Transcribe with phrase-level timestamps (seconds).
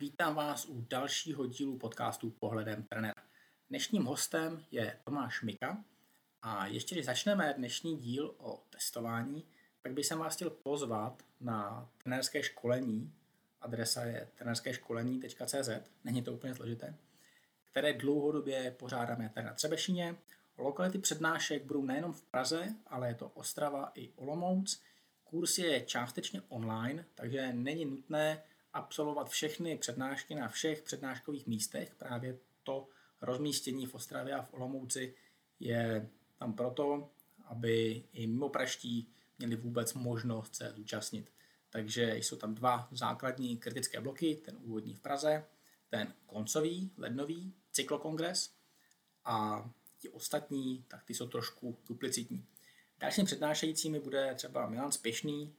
[0.00, 3.22] Vítám vás u dalšího dílu podcastu Pohledem trenéra.
[3.68, 5.84] Dnešním hostem je Tomáš Mika
[6.42, 9.44] a ještě když začneme dnešní díl o testování,
[9.82, 13.12] tak bych vás chtěl pozvat na trenérské školení.
[13.60, 15.68] Adresa je trenérskéškolení.cz,
[16.04, 16.94] není to úplně složité,
[17.64, 20.16] které dlouhodobě pořádáme tady na Třebešíně.
[20.58, 24.82] Lokality přednášek budou nejenom v Praze, ale je to Ostrava i Olomouc.
[25.24, 28.42] Kurs je částečně online, takže není nutné
[28.72, 31.94] absolvovat všechny přednášky na všech přednáškových místech.
[31.94, 32.88] Právě to
[33.20, 35.14] rozmístění v Ostravě a v Olomouci
[35.60, 37.10] je tam proto,
[37.44, 41.32] aby i mimo praští měli vůbec možnost se zúčastnit.
[41.70, 45.44] Takže jsou tam dva základní kritické bloky, ten úvodní v Praze,
[45.88, 48.52] ten koncový, lednový, cyklokongres
[49.24, 52.44] a ti ostatní, tak ty jsou trošku duplicitní.
[52.98, 55.54] Dalším přednášejícími bude třeba Milan Spěšný,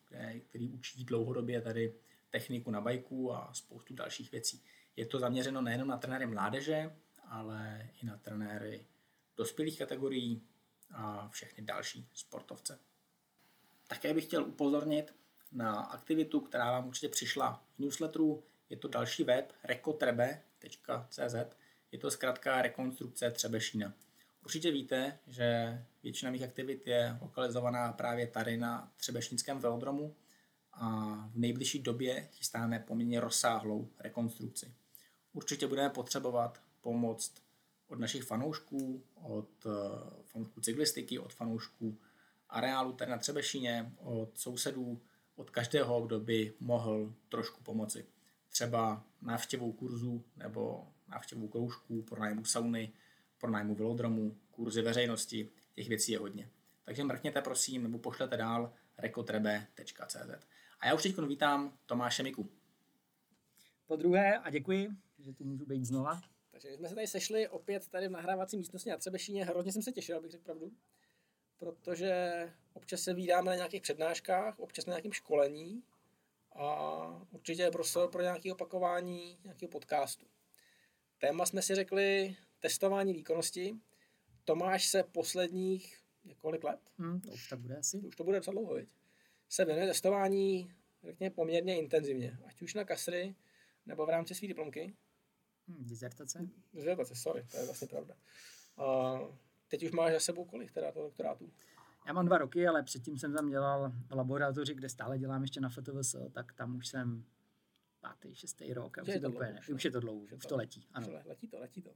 [0.50, 1.94] který učí dlouhodobě tady
[2.32, 4.64] techniku na bajku a spoustu dalších věcí.
[4.96, 6.96] Je to zaměřeno nejenom na trenéry mládeže,
[7.28, 8.86] ale i na trenéry
[9.38, 10.42] dospělých kategorií
[10.94, 12.80] a všechny další sportovce.
[13.88, 15.16] Také bych chtěl upozornit
[15.52, 18.44] na aktivitu, která vám určitě přišla v newsletteru.
[18.70, 21.36] Je to další web rekotrebe.cz.
[21.92, 23.94] Je to zkrátka rekonstrukce Třebešína.
[24.44, 30.16] Určitě víte, že většina mých aktivit je lokalizovaná právě tady na Třebešnickém velodromu
[30.82, 34.74] a v nejbližší době chystáme poměrně rozsáhlou rekonstrukci.
[35.34, 37.34] Určitě budeme potřebovat pomoc
[37.88, 39.70] od našich fanoušků, od eh,
[40.26, 41.98] fanoušků cyklistiky, od fanoušků
[42.50, 45.02] areálu tady na Třebešíně, od sousedů,
[45.36, 48.06] od každého, kdo by mohl trošku pomoci.
[48.50, 52.94] Třeba návštěvou kurzů nebo návštěvou kroužků, pronájmu sauny,
[53.38, 56.50] pronájmu velodromu, kurzy veřejnosti, těch věcí je hodně.
[56.86, 60.46] Takže mrkněte prosím nebo pošlete dál rekotrebe.cz.
[60.82, 62.50] A já už teď vítám Tomáše Miku.
[63.88, 64.90] Po druhé a děkuji,
[65.20, 66.22] že tu můžu být znova.
[66.52, 69.46] Takže jsme se tady sešli opět tady v nahrávací místnosti na Třebešíně.
[69.46, 70.72] Hrozně jsem se těšil, abych řekl pravdu,
[71.58, 72.14] protože
[72.74, 75.84] občas se vídáme na nějakých přednáškách, občas na nějakém školení
[76.52, 76.98] a
[77.32, 80.26] určitě je prostor pro nějaké opakování nějakého podcastu.
[81.18, 83.76] Téma jsme si řekli testování výkonnosti.
[84.46, 88.02] Tomáš se posledních několik let, hmm, to už tak bude asi.
[88.02, 88.90] To už to bude docela dlouho, viď?
[89.52, 90.74] Se věnuje testování
[91.04, 93.36] řekněme, poměrně intenzivně, ať už na kasry,
[93.86, 94.96] nebo v rámci své diplomky.
[95.68, 96.50] Hmm, dizertace?
[96.74, 98.16] Dizertace, sorry, to je vlastně pravda.
[98.78, 99.20] A
[99.68, 101.52] teď už máš za sebou kolik teda toho doktorátu?
[102.08, 105.62] Já mám dva roky, ale předtím jsem tam dělal v laboratoři, kde stále dělám ještě
[105.62, 107.26] na FTVS, tak tam už jsem
[108.00, 108.98] pátý, šestý rok.
[109.02, 110.88] už, je to dlouho, už je to dlouho, už, už to letí.
[110.94, 111.08] Ano.
[111.26, 111.92] Letí to, letí to.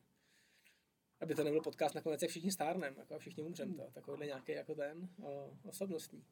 [1.22, 4.76] Aby to nebyl podcast nakonec, jak všichni stárnem, jako všichni umřem, to, takovýhle nějaký jako
[4.76, 6.26] ten o, osobnostní.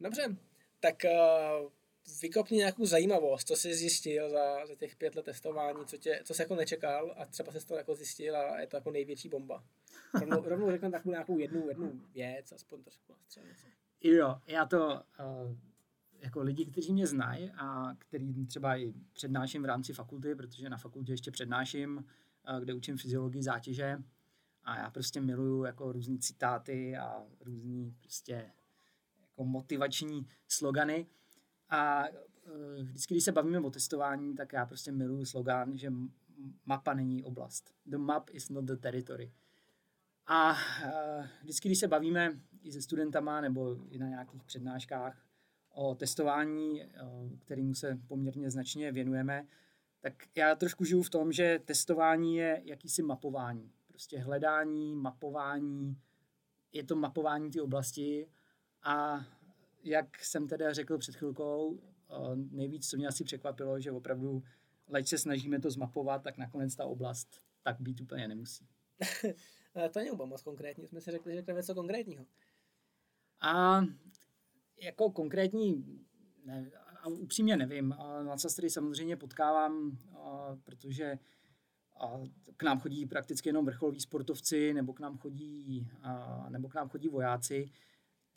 [0.00, 0.36] Dobře,
[0.80, 1.70] tak uh,
[2.22, 6.34] vykopni nějakou zajímavost, co jsi zjistil za, za těch pět let testování, co, tě, co
[6.34, 9.64] jsi jako nečekal a třeba jsi to jako zjistil a je to jako největší bomba.
[10.20, 13.14] Rovnou, rovnou řeknu takovou nějakou jednu, jednu věc, aspoň trošku.
[14.02, 15.56] Jo, já to uh,
[16.20, 20.76] jako lidi, kteří mě znají a který třeba i přednáším v rámci fakulty, protože na
[20.76, 23.98] fakultě ještě přednáším, uh, kde učím fyziologii zátěže
[24.64, 28.50] a já prostě miluju jako různý citáty a různý prostě
[29.38, 31.06] jako motivační slogany.
[31.70, 35.92] A e, vždycky, když se bavíme o testování, tak já prostě miluju slogan, že
[36.66, 37.74] mapa není oblast.
[37.86, 39.32] The map is not the territory.
[40.26, 45.26] A e, vždycky, když se bavíme i se studentama nebo i na nějakých přednáškách
[45.74, 46.88] o testování, e,
[47.38, 49.46] kterému se poměrně značně věnujeme,
[50.00, 53.72] tak já trošku žiju v tom, že testování je jakýsi mapování.
[53.88, 55.96] Prostě hledání, mapování,
[56.72, 58.28] je to mapování té oblasti
[58.82, 59.26] a
[59.82, 61.80] jak jsem teda řekl před chvilkou,
[62.34, 64.42] nejvíc, co mě asi překvapilo, že opravdu,
[64.88, 68.68] leč se snažíme to zmapovat, tak nakonec ta oblast tak být úplně nemusí.
[69.92, 72.26] to není moc konkrétní, jsme si řekli, že to je něco konkrétního.
[73.40, 73.82] A
[74.82, 75.84] jako konkrétní,
[76.44, 77.88] ne, a upřímně nevím,
[78.22, 81.18] na tady samozřejmě potkávám, a, protože
[82.00, 82.20] a
[82.56, 86.88] k nám chodí prakticky jenom vrcholoví sportovci, nebo k nám chodí, a, nebo k nám
[86.88, 87.70] chodí vojáci,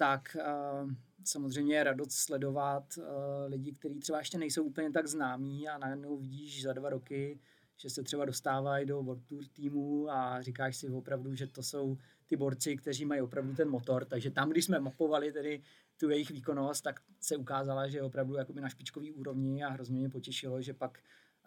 [0.02, 0.92] tak uh,
[1.24, 3.04] samozřejmě je radost sledovat uh,
[3.48, 7.40] lidi, kteří třeba ještě nejsou úplně tak známí a najednou vidíš za dva roky,
[7.78, 11.98] že se třeba dostávají do World Tour týmu a říkáš si opravdu, že to jsou
[12.28, 15.62] ty borci, kteří mají opravdu ten motor, takže tam, když jsme mapovali tedy
[15.98, 19.98] tu jejich výkonnost, tak se ukázala, že je opravdu jakoby na špičkový úrovni a hrozně
[19.98, 21.00] mě potěšilo, že pak,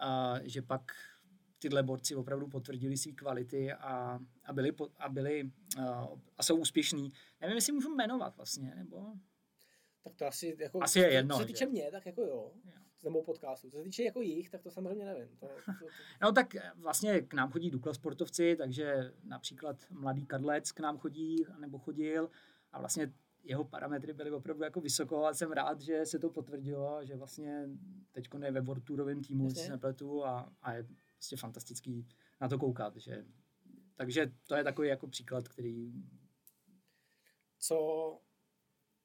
[0.03, 0.93] uh, že pak
[1.65, 7.13] tyhle borci opravdu potvrdili své kvality a, a byli, a, byli uh, a jsou úspěšní.
[7.41, 9.13] Nevím, jestli můžu jmenovat vlastně, nebo...
[10.03, 11.37] Tak to asi, jako, asi je jedno.
[11.37, 12.53] Co se týče mě, tak jako jo.
[12.65, 12.73] jo.
[13.05, 13.71] nebo podcastu.
[13.71, 15.29] Co se týče jako jich, tak to samozřejmě nevím.
[15.29, 15.87] To, to, to...
[16.23, 16.47] No tak
[16.77, 22.31] vlastně k nám chodí Dukla sportovci, takže například mladý Kadlec k nám chodí, nebo chodil
[22.73, 23.13] a vlastně
[23.45, 27.69] jeho parametry byly opravdu jako vysoko a jsem rád, že se to potvrdilo, že vlastně
[28.13, 30.87] teď je ve World Tourovém týmu, nepletu a, a je
[31.25, 32.09] prostě fantastický
[32.41, 32.97] na to koukat.
[32.97, 33.25] Že,
[33.95, 35.93] takže to je takový jako příklad, který...
[37.59, 38.21] Co,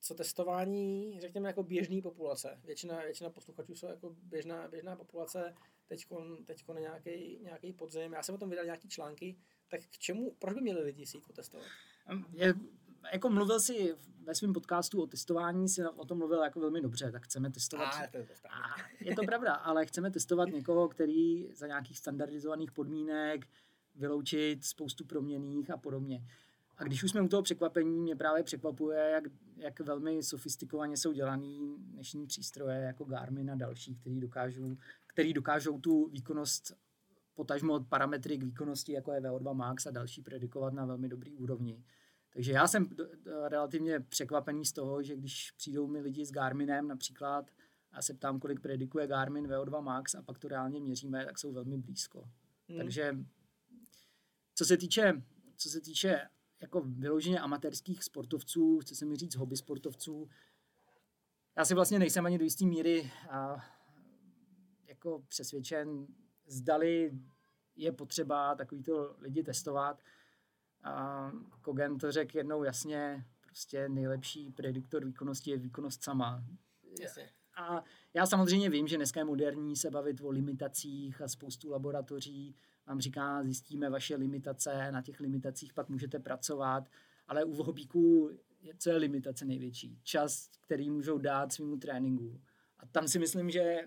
[0.02, 2.62] co testování, řekněme, jako běžný populace.
[2.64, 5.56] Většina, většina posluchačů jsou jako běžná, běžná populace,
[5.88, 6.08] teď
[6.46, 8.14] teď nějaký, nějaký podzim.
[8.14, 9.38] Já jsem o tom vydal nějaký články,
[9.68, 11.68] tak k čemu, proč by měli lidi si jít testovat?
[12.34, 12.54] Je,
[13.14, 17.12] jako mluvil si ve svém podcastu o testování, si o tom mluvil jako velmi dobře,
[17.12, 17.94] tak chceme testovat.
[17.94, 21.98] A, to je, to a, je to pravda, ale chceme testovat někoho, který za nějakých
[21.98, 23.48] standardizovaných podmínek
[23.96, 26.24] vyloučit spoustu proměných a podobně.
[26.78, 29.24] A když už jsme u toho překvapení, mě právě překvapuje, jak,
[29.58, 35.80] jak velmi sofistikovaně jsou dělaný dnešní přístroje jako Garmin a další, který dokážou, který dokážou
[35.80, 36.74] tu výkonnost
[37.36, 41.84] potažmo parametry k výkonnosti, jako je VO2 Max a další predikovat na velmi dobrý úrovni.
[42.40, 42.90] Takže já jsem
[43.48, 47.52] relativně překvapený z toho, že když přijdou mi lidi s Garminem například
[47.92, 51.52] a se ptám, kolik predikuje Garmin VO2 Max a pak to reálně měříme, tak jsou
[51.52, 52.30] velmi blízko.
[52.70, 52.78] Hmm.
[52.78, 53.18] Takže
[54.56, 55.24] co se týče,
[55.56, 56.30] co se týče
[56.62, 60.30] jako vyloženě amatérských sportovců, chce se mi říct hobby sportovců,
[61.58, 63.66] já si vlastně nejsem ani do jisté míry a,
[64.88, 66.08] jako přesvědčen,
[66.48, 67.12] zdali
[67.76, 70.02] je potřeba takovýto lidi testovat.
[70.84, 71.32] A
[71.62, 76.44] Kogen to řekl jednou jasně, prostě nejlepší prediktor výkonnosti je výkonnost sama.
[77.02, 77.30] Jasně.
[77.56, 77.84] A
[78.14, 82.56] já samozřejmě vím, že dneska je moderní se bavit o limitacích a spoustu laboratoří
[82.88, 86.90] vám říká, zjistíme vaše limitace, na těch limitacích pak můžete pracovat,
[87.28, 88.32] ale u hobíků,
[88.78, 90.00] co je limitace největší?
[90.04, 92.42] Čas, který můžou dát svýmu tréninku.
[92.80, 93.78] A tam si myslím, že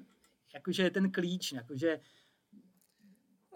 [0.55, 2.00] jakože je ten klíč, jakože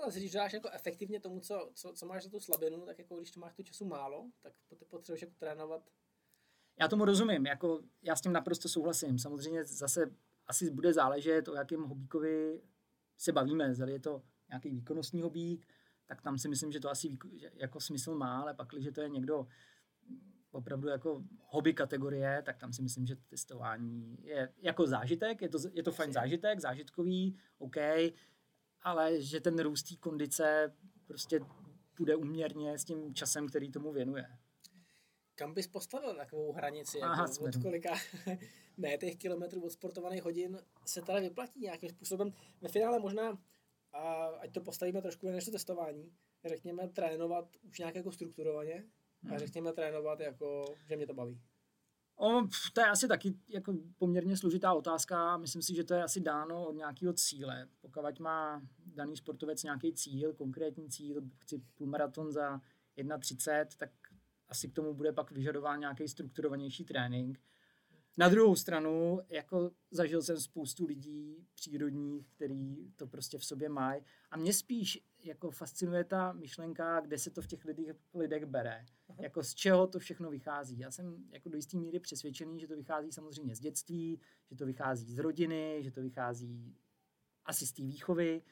[0.06, 3.16] No, když dáš jako efektivně tomu, co, co, co máš za tu slabinu, tak jako
[3.16, 4.52] když to máš tu času málo, tak
[4.88, 5.90] potřebuješ jako trénovat.
[6.80, 9.18] Já tomu rozumím, jako já s tím naprosto souhlasím.
[9.18, 10.14] Samozřejmě zase
[10.46, 12.62] asi bude záležet, o jakém hobíkovi
[13.16, 13.74] se bavíme.
[13.74, 15.66] Zda je to nějaký výkonnostní hobík,
[16.06, 17.18] tak tam si myslím, že to asi
[17.54, 19.46] jako smysl má, ale pak, když to je někdo
[20.50, 25.58] opravdu jako hobby kategorie, tak tam si myslím, že testování je jako zážitek, je to,
[25.72, 27.76] je to fajn zážitek, zážitkový, OK,
[28.86, 30.72] ale že ten růst kondice
[31.06, 31.40] prostě
[31.98, 34.26] bude uměrně s tím časem, který tomu věnuje.
[35.34, 37.00] Kam bys postavil takovou hranici?
[37.00, 37.94] Aha, jako od kolika
[38.76, 42.32] ne těch kilometrů od sportovaných hodin se teda vyplatí nějakým způsobem?
[42.60, 43.38] Ve finále možná,
[43.92, 46.12] a ať to postavíme trošku než to testování,
[46.44, 48.84] řekněme trénovat už nějak jako strukturovaně
[49.24, 49.38] a hmm.
[49.38, 51.40] řekněme trénovat jako, že mě to baví.
[52.16, 52.42] O,
[52.72, 55.36] to je asi taky jako poměrně složitá otázka.
[55.36, 57.68] Myslím si, že to je asi dáno od nějakého cíle.
[57.80, 62.60] Pokud má daný sportovec nějaký cíl, konkrétní cíl, chci půlmaraton za
[62.98, 63.90] 1.30, tak
[64.48, 67.40] asi k tomu bude pak vyžadován nějaký strukturovanější trénink.
[68.18, 74.02] Na druhou stranu, jako zažil jsem spoustu lidí přírodních, který to prostě v sobě mají.
[74.30, 78.84] A mě spíš jako fascinuje ta myšlenka, kde se to v těch lidech, lidech bere.
[79.08, 79.18] Aha.
[79.22, 80.78] Jako z čeho to všechno vychází.
[80.78, 84.20] Já jsem jako do jisté míry přesvědčený, že to vychází samozřejmě z dětství,
[84.50, 86.76] že to vychází z rodiny, že to vychází
[87.44, 88.42] asi z té výchovy.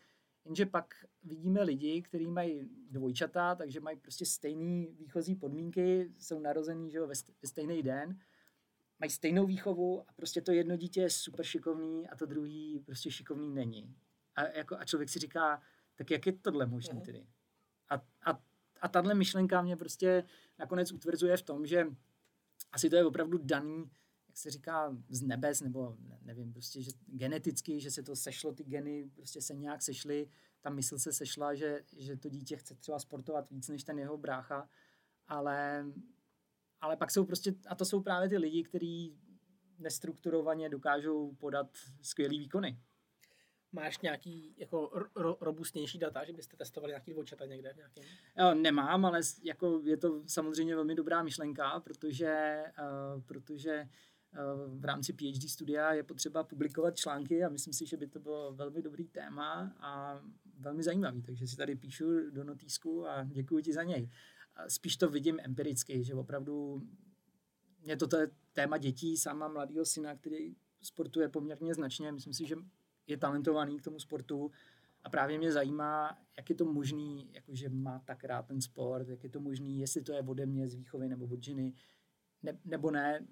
[0.45, 6.91] Jenže pak vidíme lidi, kteří mají dvojčata, takže mají prostě stejné výchozí podmínky, jsou narozený
[6.91, 8.19] že jo, ve, stejný den
[9.05, 13.11] mají stejnou výchovu a prostě to jedno dítě je super šikovný a to druhý prostě
[13.11, 13.97] šikovný není.
[14.35, 15.63] A, jako, a člověk si říká,
[15.95, 17.05] tak jak je tohle možné mhm.
[17.05, 17.27] tedy?
[17.89, 17.95] A,
[18.27, 18.41] a,
[18.81, 20.25] a tahle myšlenka mě prostě
[20.59, 21.87] nakonec utvrzuje v tom, že
[22.73, 23.91] asi to je opravdu daný,
[24.29, 28.65] jak se říká, z nebes, nebo nevím, prostě, že geneticky, že se to sešlo, ty
[28.65, 30.29] geny prostě se nějak sešly,
[30.61, 34.17] ta mysl se sešla, že, že to dítě chce třeba sportovat víc než ten jeho
[34.17, 34.69] brácha,
[35.29, 35.87] ale
[36.85, 39.17] ale pak jsou prostě, a to jsou právě ty lidi, kteří
[39.79, 41.67] nestrukturovaně dokážou podat
[42.03, 42.79] skvělý výkony.
[43.73, 47.75] Máš nějaký jako ro, robustnější data, že byste testovali nějaký dvojčata někde?
[47.77, 48.01] Nějaký?
[48.39, 52.63] Jo, nemám, ale jako je to samozřejmě velmi dobrá myšlenka, protože,
[53.15, 53.89] uh, protože
[54.33, 58.21] uh, v rámci PhD studia je potřeba publikovat články a myslím si, že by to
[58.21, 60.21] bylo velmi dobrý téma a
[60.59, 64.11] velmi zajímavý, takže si tady píšu do notýsku a děkuji ti za něj
[64.69, 66.83] spíš to vidím empiricky, že opravdu
[67.83, 68.09] je to
[68.53, 72.57] téma dětí, sama mladého syna, který sportuje poměrně značně, myslím si, že
[73.07, 74.51] je talentovaný k tomu sportu
[75.05, 79.25] a právě mě zajímá, jak je to možný, jakože má tak rád ten sport, jak
[79.25, 81.75] je to možný, jestli to je ode mě z výchovy nebo od ženy,
[82.43, 83.27] ne, nebo ne.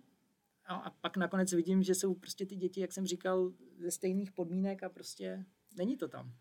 [0.64, 4.82] a pak nakonec vidím, že jsou prostě ty děti, jak jsem říkal, ze stejných podmínek
[4.82, 5.44] a prostě
[5.76, 6.34] není to tam.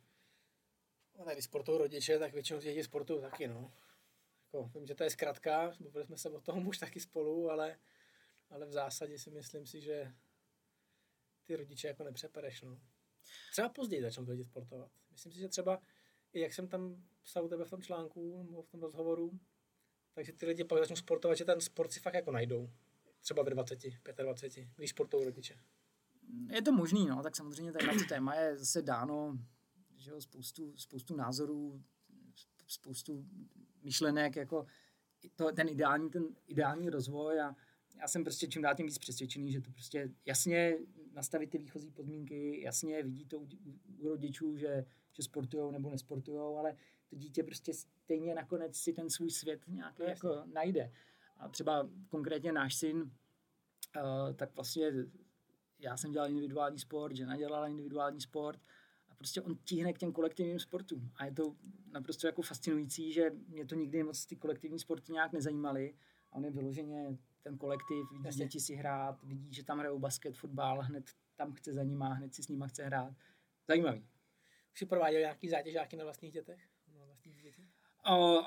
[1.19, 3.71] No, tady sportují rodiče, tak většinou děti sportují taky, no.
[4.53, 7.77] Jako, vím, že to je zkratka, bavili jsme se o tom už taky spolu, ale,
[8.49, 10.13] ale v zásadě si myslím si, že
[11.43, 12.81] ty rodiče jako nepřepereš, no.
[13.51, 14.91] Třeba později začnou děti sportovat.
[15.11, 15.81] Myslím si, že třeba,
[16.33, 19.39] i jak jsem tam psal u tebe v tom článku, nebo v tom rozhovoru,
[20.13, 22.69] takže ty lidi pak začnou sportovat, že ten sport si fakt jako najdou.
[23.21, 23.79] Třeba ve 20,
[24.23, 25.59] 25, když sportují rodiče.
[26.49, 29.37] Je to možný, no, tak samozřejmě tady na to téma je zase dáno,
[29.95, 31.83] že jo, spoustu, spoustu názorů,
[32.67, 33.25] spoustu
[33.83, 34.65] myšlenek, jako
[35.35, 37.55] to, ten ideální, ten ideální rozvoj a
[38.01, 40.77] já jsem prostě čím dál tím víc přesvědčený, že to prostě jasně
[41.13, 43.47] nastavit ty výchozí podmínky, jasně vidí to u,
[43.97, 46.75] u rodičů, že, že sportují nebo nesportují, ale
[47.09, 50.91] to dítě prostě stejně nakonec si ten svůj svět nějak no, jako najde.
[51.37, 54.91] A třeba konkrétně náš syn, uh, tak vlastně
[55.79, 58.59] já jsem dělal individuální sport, žena dělala individuální sport
[59.21, 61.11] prostě on tíhne k těm kolektivním sportům.
[61.15, 61.55] A je to
[61.91, 65.95] naprosto jako fascinující, že mě to nikdy moc ty kolektivní sporty nějak nezajímaly.
[66.31, 68.45] A on je vyloženě ten kolektiv, vidí Jasně.
[68.45, 72.33] děti si hrát, vidí, že tam hrajou basket, fotbal, hned tam chce za nima, hned
[72.33, 73.13] si s nima chce hrát.
[73.67, 73.99] Zajímavý.
[74.73, 76.59] Už si prováděl nějaký zátěžáky na vlastních dětech?
[76.97, 77.65] Na vlastních dětech?
[78.09, 78.41] O,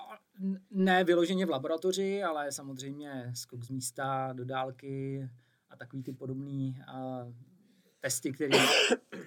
[0.71, 5.29] ne vyloženě v laboratoři, ale samozřejmě skok z místa do dálky
[5.71, 7.27] a takový ty podobný a,
[8.05, 8.59] testy, který,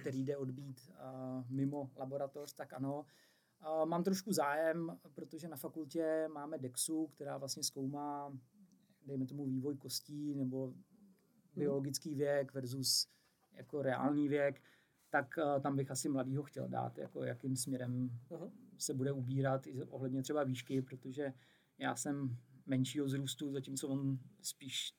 [0.01, 3.05] který jde odbít a, mimo laboratoř, tak ano.
[3.59, 8.37] A, mám trošku zájem, protože na fakultě máme DEXu, která vlastně zkoumá,
[9.05, 10.73] dejme tomu, vývoj kostí nebo
[11.55, 13.07] biologický věk versus
[13.51, 14.61] jako reálný věk,
[15.09, 18.51] tak uh, tam bych asi mladýho chtěl dát, jako jakým směrem uh-huh.
[18.77, 21.33] se bude ubírat i ohledně třeba výšky, protože
[21.77, 24.93] já jsem menšího zrůstu, zatímco on spíš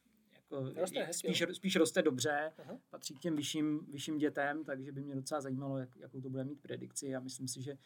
[0.50, 2.78] jako, roste spíš, spíš roste dobře, uh-huh.
[2.90, 6.44] patří k těm vyšším, vyšším dětem, takže by mě docela zajímalo, jak, jakou to bude
[6.44, 7.14] mít predikci.
[7.14, 7.78] A myslím si, že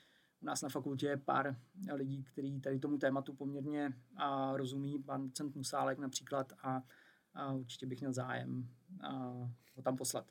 [0.42, 1.57] u nás na fakultě je pár
[1.92, 6.83] lidí, kteří tady tomu tématu poměrně a, rozumí, pan docent Musálek například a,
[7.35, 8.69] a určitě bych měl zájem
[9.00, 9.12] a,
[9.75, 10.31] ho tam poslat.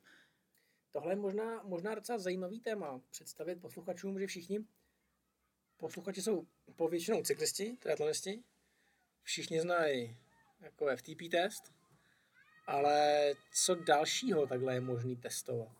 [0.91, 4.65] Tohle je možná, možná docela zajímavý téma představit posluchačům, že všichni
[5.77, 8.43] posluchači jsou povětšinou cyklisti, triatlonisti,
[9.23, 10.17] všichni znají
[10.59, 11.80] jako FTP test,
[12.68, 15.72] ale co dalšího takhle je možný testovat?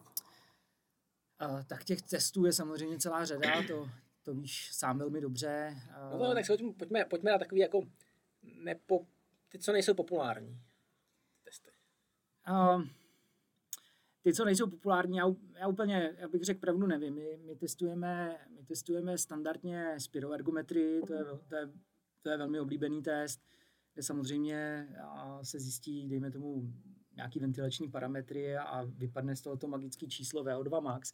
[1.42, 3.90] Uh, tak těch testů je samozřejmě celá řada, to,
[4.24, 5.76] to víš sám velmi dobře.
[6.14, 7.82] Uh, no to, tak se pojďme, pojďme na takový jako
[8.44, 9.06] nepo,
[9.50, 10.62] ty, co nejsou populární
[11.44, 11.72] testy.
[12.50, 12.84] Uh,
[14.22, 15.26] ty, co nejsou populární, já,
[15.60, 17.16] já úplně, já bych řekl pravdu, nevím.
[17.16, 21.70] My, my, testujeme, my testujeme standardně spiroergometrii, to je, to, je,
[22.22, 23.61] to je velmi oblíbený test, kde
[24.04, 24.88] samozřejmě
[25.44, 26.74] se zjistí, dejme tomu,
[27.16, 31.14] nějaký ventilační parametry a vypadne z tohoto magické číslo VO2 max.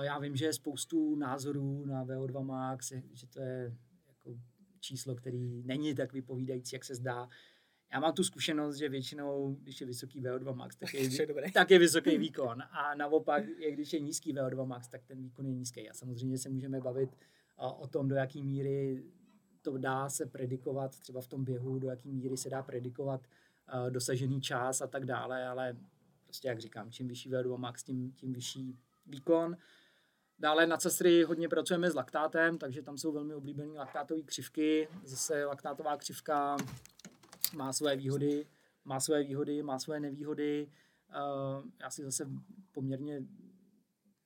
[0.00, 4.40] Já vím, že je spoustu názorů na VO2 max, že to je jako
[4.80, 7.28] číslo, který není tak vypovídající, jak se zdá.
[7.92, 11.78] Já mám tu zkušenost, že většinou, když je vysoký VO2 max, tak je, tak je
[11.78, 12.62] vysoký výkon.
[12.62, 15.90] A naopak, je, když je nízký VO2 max, tak ten výkon je nízký.
[15.90, 17.16] A samozřejmě se můžeme bavit
[17.78, 19.04] o tom, do jaké míry
[19.70, 23.20] to dá se predikovat, třeba v tom běhu, do jaké míry se dá predikovat
[23.90, 25.76] dosažený čas a tak dále, ale
[26.24, 29.56] prostě jak říkám, čím vyšší VO2 max, tím, tím vyšší výkon.
[30.38, 34.88] Dále na cestry hodně pracujeme s laktátem, takže tam jsou velmi oblíbené laktátové křivky.
[35.04, 36.56] Zase laktátová křivka
[37.54, 38.46] má své výhody,
[38.84, 40.68] má své výhody, má své nevýhody.
[41.08, 42.28] Uh, já si zase
[42.72, 43.22] poměrně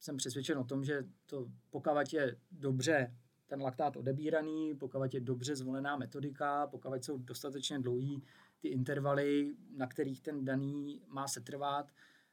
[0.01, 3.15] jsem přesvědčen o tom, že to pokud je dobře
[3.53, 8.23] ten laktát odebíraný, pokud je dobře zvolená metodika, pokud jsou dostatečně dlouhý
[8.61, 11.93] ty intervaly, na kterých ten daný má setrvat,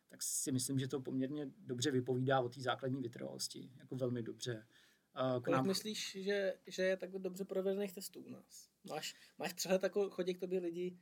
[0.09, 3.69] tak si myslím, že to poměrně dobře vypovídá o té základní vytrvalosti.
[3.79, 4.67] Jako velmi dobře.
[5.35, 5.67] Uh, Kolik nám...
[5.67, 8.69] myslíš, že, že je takhle dobře provedených testů u nás?
[8.89, 10.97] Máš, máš přehled, jako chodí k tobě lidi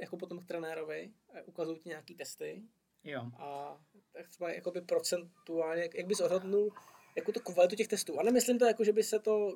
[0.00, 1.12] jako potom k trenérovi,
[1.46, 2.62] ukazují ti nějaký testy.
[3.04, 3.30] Jo.
[3.38, 3.80] A
[4.12, 6.72] tak třeba jakoby procentuálně, jak, bys odhadnul
[7.16, 8.20] jako tu kvalitu těch testů.
[8.20, 9.54] A nemyslím to jako, že by se to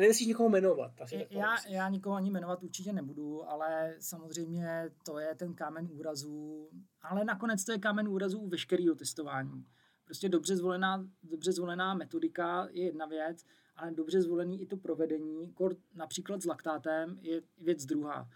[0.00, 1.00] Nemusíš nikoho jmenovat.
[1.00, 6.68] Asi já, já nikoho ani jmenovat určitě nebudu, ale samozřejmě to je ten kámen úrazu,
[7.02, 9.64] ale nakonec to je kámen úrazu u veškerého testování.
[10.04, 13.44] Prostě dobře zvolená, dobře zvolená metodika je jedna věc,
[13.76, 15.54] ale dobře zvolený i to provedení,
[15.94, 18.28] například s laktátem, je věc druhá.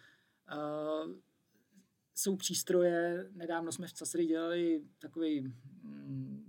[0.53, 1.13] Uh,
[2.15, 5.41] jsou přístroje, nedávno jsme v CASRI dělali takový
[5.83, 6.40] mm,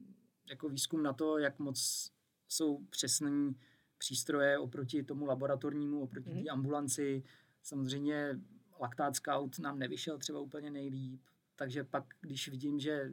[0.51, 2.11] jako výzkum na to, jak moc
[2.47, 3.55] jsou přesný
[3.97, 6.43] přístroje oproti tomu laboratornímu, oproti mm-hmm.
[6.43, 7.23] té ambulanci.
[7.63, 8.39] Samozřejmě
[8.81, 11.21] laktát scout nám nevyšel třeba úplně nejlíp,
[11.55, 13.11] takže pak, když vidím, že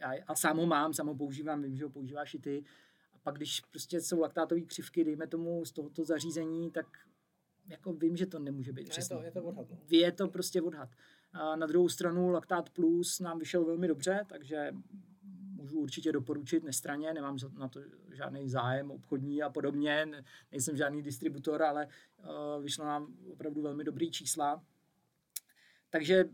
[0.00, 2.64] já, a sám ho mám, sám ho používám, vím, že ho používáš i ty,
[3.12, 6.86] a pak když prostě jsou laktátové křivky, dejme tomu z tohoto zařízení, tak
[7.66, 9.16] jako vím, že to nemůže být přesně.
[9.16, 9.70] Je to, je to odhad.
[9.70, 9.78] No.
[9.90, 10.88] Je to prostě odhad.
[11.32, 14.72] A na druhou stranu Laktát Plus nám vyšel velmi dobře, takže
[15.68, 17.80] můžu určitě doporučit nestraně, nemám na to
[18.12, 20.08] žádný zájem obchodní a podobně,
[20.52, 24.64] nejsem žádný distributor, ale uh, vyšlo nám opravdu velmi dobrý čísla.
[25.90, 26.24] Takže,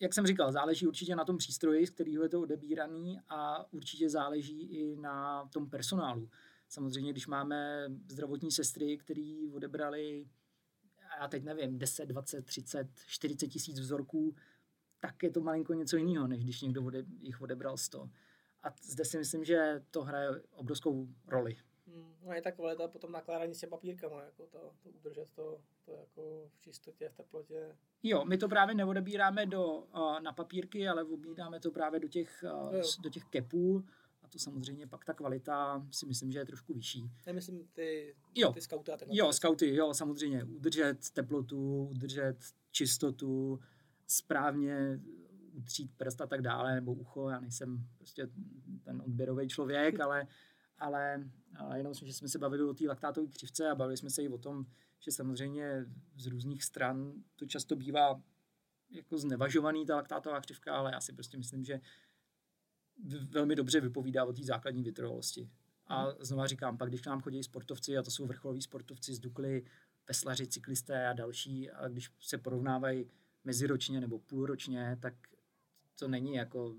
[0.00, 4.10] jak jsem říkal, záleží určitě na tom přístroji, z kterého je to odebíraný a určitě
[4.10, 6.28] záleží i na tom personálu.
[6.68, 10.26] Samozřejmě, když máme zdravotní sestry, který odebrali,
[11.20, 14.34] já teď nevím, 10, 20, 30, 40 tisíc vzorků,
[15.00, 16.90] tak je to malinko něco jiného, než když někdo
[17.20, 18.10] jich odebral 100.
[18.62, 21.56] A zde si myslím, že to hraje obrovskou roli.
[21.86, 25.60] Hmm, no je ta kvalita potom nakládání s těmi papírkama, jako to, to udržet to,
[25.84, 27.76] to jako v čistotě, v teplotě.
[28.02, 29.86] Jo, my to právě neodebíráme do,
[30.22, 32.44] na papírky, ale obídáme to právě do těch,
[33.02, 33.84] do těch kepů
[34.22, 37.10] a to samozřejmě pak ta kvalita si myslím, že je trošku vyšší.
[37.26, 38.52] Nemyslím ty, jo.
[38.52, 40.44] ty skauty a ten Jo, skauty, jo, samozřejmě.
[40.44, 42.36] Udržet teplotu, udržet
[42.70, 43.60] čistotu,
[44.06, 45.00] správně
[45.58, 48.28] utřít prst a tak dále, nebo ucho, já nejsem prostě
[48.82, 50.26] ten odběrový člověk, ale,
[50.78, 54.22] ale, ale jenom že jsme se bavili o té laktátové křivce a bavili jsme se
[54.22, 54.66] i o tom,
[55.00, 55.86] že samozřejmě
[56.16, 58.22] z různých stran to často bývá
[58.90, 61.80] jako znevažovaný ta laktátová křivka, ale já si prostě myslím, že
[63.30, 65.50] velmi dobře vypovídá o té základní vytrvalosti.
[65.86, 66.14] A mhm.
[66.20, 69.64] znova říkám, pak když k nám chodí sportovci, a to jsou vrcholoví sportovci z Dukly,
[70.08, 73.10] veslaři, cyklisté a další, a když se porovnávají
[73.44, 75.14] meziročně nebo půlročně, tak
[75.98, 76.74] to není jako,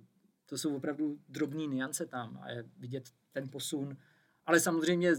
[0.46, 3.98] to jsou opravdu drobné niance tam a je vidět ten posun.
[4.46, 5.14] Ale samozřejmě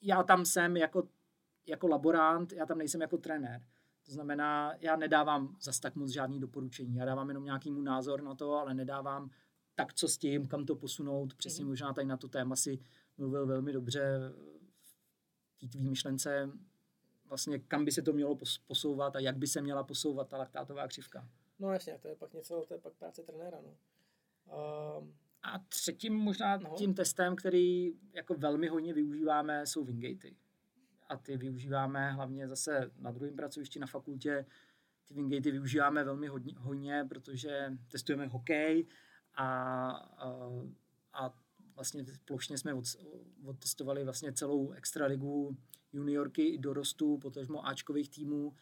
[0.00, 1.08] já tam jsem jako,
[1.66, 3.62] jako laborant, já tam nejsem jako trenér.
[4.06, 6.96] To znamená, já nedávám zas tak moc žádný doporučení.
[6.96, 9.30] Já dávám jenom nějaký můj názor na to, ale nedávám
[9.74, 11.34] tak, co s tím, kam to posunout.
[11.34, 11.68] Přesně mm-hmm.
[11.68, 12.78] možná tady na to téma si
[13.18, 14.32] mluvil velmi dobře
[15.52, 16.50] v té tvý myšlence,
[17.28, 20.88] vlastně kam by se to mělo posouvat a jak by se měla posouvat ta laktátová
[20.88, 21.28] křivka.
[21.58, 23.58] No jasně, to je pak něco, to je pak práce trenéra.
[23.60, 23.76] No.
[24.98, 26.74] Um, a třetím možná no.
[26.76, 30.36] tím testem, který jako velmi hodně využíváme, jsou wingatey.
[31.08, 34.46] A ty využíváme hlavně zase na druhém pracovišti na fakultě.
[35.04, 38.86] Ty wingatey využíváme velmi hodně, hodně protože testujeme hokej
[39.34, 39.88] a,
[40.18, 40.50] a,
[41.12, 41.34] a
[41.74, 42.84] vlastně plošně jsme od,
[43.44, 45.56] odtestovali vlastně celou extraligu
[45.92, 48.54] juniorky i dorostu, potažmo Ačkových týmů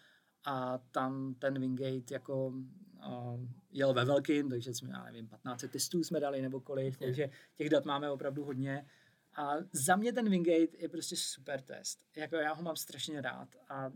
[0.44, 6.04] a tam ten Wingate jako uh, jel ve velkým, takže jsme, já nevím, 15 testů
[6.04, 8.86] jsme dali nebo kolik, takže těch dat máme opravdu hodně.
[9.34, 11.98] A za mě ten Wingate je prostě super test.
[12.16, 13.92] Jako já ho mám strašně rád a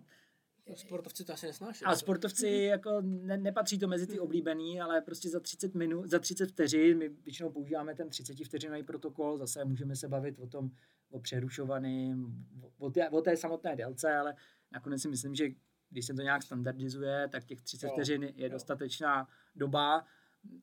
[0.74, 1.84] Sportovci to asi nesnáší.
[1.84, 6.18] A sportovci jako ne, nepatří to mezi ty oblíbený, ale prostě za 30 minut, za
[6.18, 10.70] 30 vteřin, my většinou používáme ten 30 vteřinový protokol, zase můžeme se bavit o tom,
[11.10, 12.46] o přerušovaném,
[12.78, 14.34] o, té, o té samotné délce, ale
[14.72, 15.48] nakonec si myslím, že
[15.90, 20.04] když se to nějak standardizuje, tak těch 30 jo, vteřin je dostatečná doba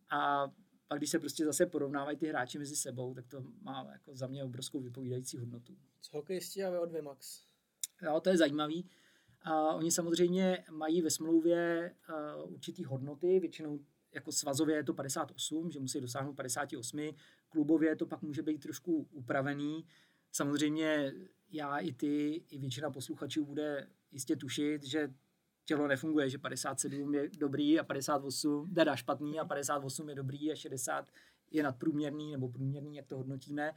[0.09, 0.51] a
[0.87, 4.27] pak když se prostě zase porovnávají ty hráči mezi sebou, tak to má jako za
[4.27, 5.77] mě obrovskou vypovídající hodnotu.
[6.01, 7.43] Co hokejisti a VO2 Max?
[8.01, 8.89] Jo, to je zajímavý.
[9.41, 11.95] A oni samozřejmě mají ve smlouvě
[12.45, 13.79] uh, určitý hodnoty, většinou
[14.13, 16.99] jako svazově je to 58, že musí dosáhnout 58,
[17.49, 19.85] klubově to pak může být trošku upravený.
[20.31, 21.13] Samozřejmě
[21.49, 25.09] já i ty, i většina posluchačů bude jistě tušit, že
[25.65, 30.55] tělo nefunguje, že 57 je dobrý a 58, teda špatný a 58 je dobrý a
[30.55, 31.11] 60
[31.51, 33.71] je nadprůměrný nebo průměrný, jak to hodnotíme.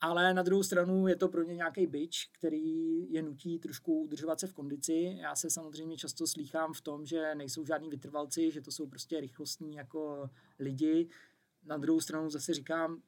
[0.00, 4.40] Ale na druhou stranu je to pro ně nějaký byč, který je nutí trošku udržovat
[4.40, 5.16] se v kondici.
[5.20, 9.20] Já se samozřejmě často slýchám v tom, že nejsou žádní vytrvalci, že to jsou prostě
[9.20, 11.08] rychlostní jako lidi.
[11.64, 13.02] Na druhou stranu zase říkám,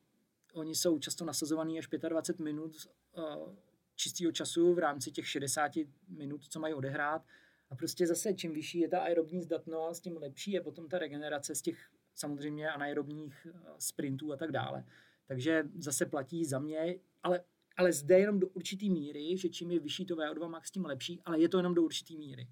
[0.55, 2.73] oni jsou často nasazovaní až 25 minut
[3.17, 3.55] uh,
[4.01, 5.73] čistého času v rámci těch 60
[6.09, 7.23] minut, co mají odehrát.
[7.71, 11.55] A prostě zase, čím vyšší je ta aerobní zdatnost, tím lepší je potom ta regenerace
[11.55, 14.85] z těch samozřejmě anaerobních eh, sprintů a tak dále.
[15.27, 17.41] Takže zase platí za mě, ale,
[17.77, 21.21] ale zde jenom do určitý míry, že čím je vyšší to VO2 max, tím lepší,
[21.25, 22.49] ale je to jenom do určitý míry.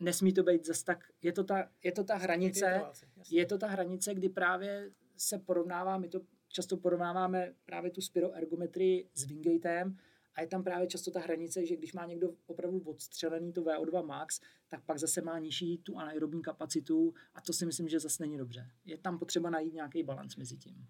[0.00, 2.82] Nesmí to být zase tak, je to ta, je to ta hranice,
[3.30, 9.10] je to ta hranice, kdy právě se porovnává, my to často porovnáváme právě tu spiroergometrii
[9.14, 9.96] s Wingatem,
[10.36, 14.06] a je tam právě často ta hranice, že když má někdo opravdu odstřelený to VO2
[14.06, 18.22] max, tak pak zase má nižší tu anaerobní kapacitu a to si myslím, že zase
[18.22, 18.70] není dobře.
[18.84, 20.88] Je tam potřeba najít nějaký balans mezi tím.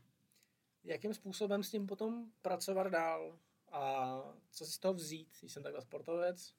[0.85, 3.39] Jakým způsobem s tím potom pracovat dál?
[3.73, 6.55] A co si z toho vzít, když jsem takhle sportovec,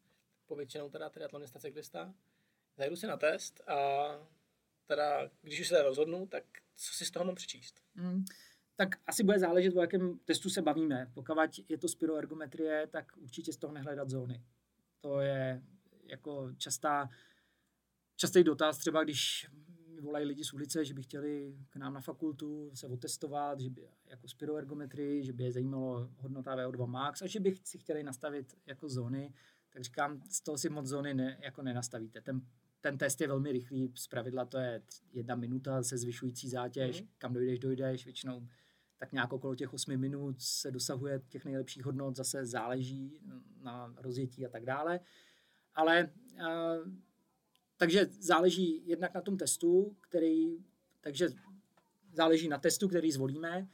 [0.46, 2.14] povětšinou teda triatlonista, cyklista,
[2.78, 4.08] zajdu si na test a
[4.86, 6.44] teda, když už se rozhodnu, tak
[6.76, 7.82] co si z toho mám přečíst?
[7.96, 8.26] Mm,
[8.78, 11.12] tak asi bude záležet, o jakém testu se bavíme.
[11.14, 11.38] Pokud
[11.70, 14.44] je to spiroergometrie, tak určitě z toho nehledat zóny.
[15.02, 15.64] To je
[16.04, 17.10] jako častá,
[18.16, 19.48] častý dotaz, třeba když
[19.88, 23.70] mi volají lidi z ulice, že by chtěli k nám na fakultu se otestovat, že
[23.70, 28.04] by jako spiroergometrii, že by je zajímalo hodnota VO2 max a že by si chtěli
[28.04, 29.34] nastavit jako zóny,
[29.70, 32.22] tak říkám, z toho si moc zóny ne, jako nenastavíte.
[32.22, 32.42] Ten,
[32.82, 34.82] ten test je velmi rychlý, z pravidla to je
[35.14, 37.08] jedna minuta se zvyšující zátěž, mm-hmm.
[37.18, 38.48] kam dojdeš, dojdeš, většinou
[38.98, 43.22] tak nějak okolo těch 8 minut se dosahuje těch nejlepších hodnot, zase záleží
[43.62, 45.00] na rozjetí a tak dále.
[45.76, 46.92] Ale uh,
[47.78, 50.58] takže záleží jednak na tom testu, který,
[51.02, 51.30] takže
[52.14, 53.68] záleží na testu, který zvolíme.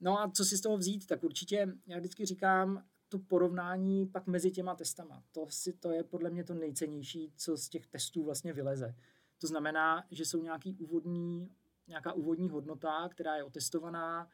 [0.00, 4.26] No a co si z toho vzít, tak určitě, já vždycky říkám, to porovnání pak
[4.26, 5.22] mezi těma testama.
[5.32, 8.94] To, si, to je podle mě to nejcennější, co z těch testů vlastně vyleze.
[9.38, 11.50] To znamená, že jsou nějaký úvodní,
[11.86, 14.28] nějaká úvodní hodnota, která je otestovaná,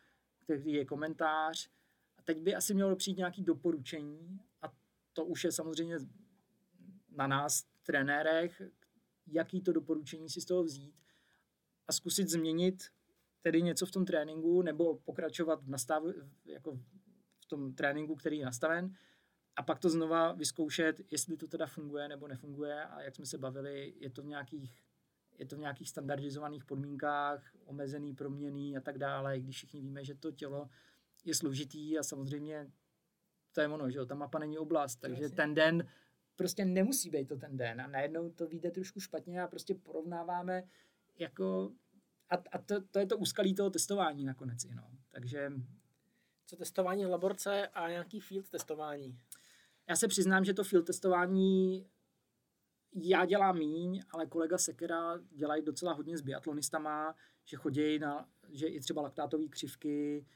[0.44, 1.70] který je komentář.
[2.18, 4.72] A teď by asi mělo přijít nějaký doporučení a
[5.12, 5.98] to už je samozřejmě
[7.16, 8.62] na nás, trenérech,
[9.26, 10.94] jaký to doporučení si z toho vzít
[11.88, 12.84] a zkusit změnit
[13.42, 16.02] tedy něco v tom tréninku nebo pokračovat v, nastav,
[16.44, 16.78] jako
[17.40, 18.94] v tom tréninku, který je nastaven
[19.56, 23.38] a pak to znova vyzkoušet, jestli to teda funguje nebo nefunguje a jak jsme se
[23.38, 24.83] bavili, je to v nějakých,
[25.38, 30.04] je to v nějakých standardizovaných podmínkách, omezený, proměný a tak dále, i když všichni víme,
[30.04, 30.68] že to tělo
[31.24, 32.70] je složitý a samozřejmě
[33.52, 35.36] to je ono, že jo, ta mapa není oblast, takže Jasně.
[35.36, 35.88] ten den
[36.36, 40.62] prostě nemusí být to ten den a najednou to vyjde trošku špatně a prostě porovnáváme
[41.18, 41.72] jako
[42.30, 44.90] a, a to, to, je to úskalí toho testování nakonec no.
[45.10, 45.52] Takže...
[46.46, 49.18] Co testování v laborce a nějaký field testování?
[49.88, 51.86] Já se přiznám, že to field testování
[52.94, 58.66] já dělám míň, ale kolega Sekera dělají docela hodně s biatlonistama, že chodí na, že
[58.66, 60.26] i třeba laktátové křivky,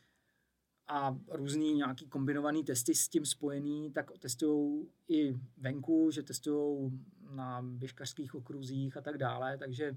[0.89, 6.91] a různý nějaký kombinovaný testy s tím spojený, tak testují i venku, že testují
[7.31, 9.97] na běžkařských okruzích a tak dále, takže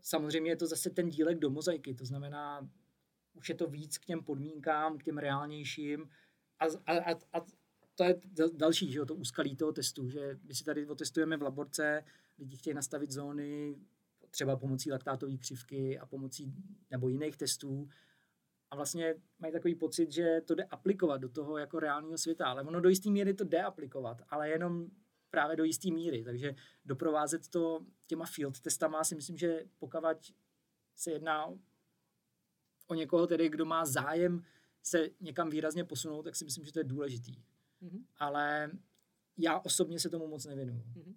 [0.00, 2.68] samozřejmě je to zase ten dílek do mozaiky, to znamená,
[3.34, 6.10] už je to víc k těm podmínkám, k těm reálnějším
[6.58, 7.46] a, a, a, a
[7.94, 8.20] to je
[8.52, 12.04] další, že jo, to úskalí toho testu, že my si tady otestujeme v laborce,
[12.38, 13.76] lidi chtějí nastavit zóny,
[14.30, 16.54] třeba pomocí laktátové křivky a pomocí
[16.90, 17.88] nebo jiných testů.
[18.70, 22.62] A vlastně mají takový pocit, že to jde aplikovat do toho jako reálného světa, ale
[22.62, 24.86] ono do jisté míry to jde aplikovat, ale jenom
[25.30, 29.98] právě do jisté míry, takže doprovázet to těma field testama si myslím, že pokud
[30.96, 31.46] se jedná
[32.86, 34.44] o někoho tedy, kdo má zájem
[34.82, 37.34] se někam výrazně posunout, tak si myslím, že to je důležitý.
[37.82, 38.04] Mm-hmm.
[38.18, 38.70] Ale
[39.38, 40.84] já osobně se tomu moc nevěnuju.
[40.96, 41.14] Mm-hmm.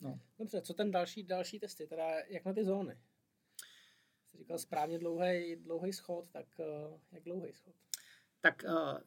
[0.00, 0.20] No.
[0.38, 2.98] Dobře, co ten další, další testy, teda jak na ty zóny?
[4.32, 7.74] jsi říkal správně dlouhý, dlouhý schod, tak uh, jak dlouhý schod?
[8.40, 8.98] Tak uh,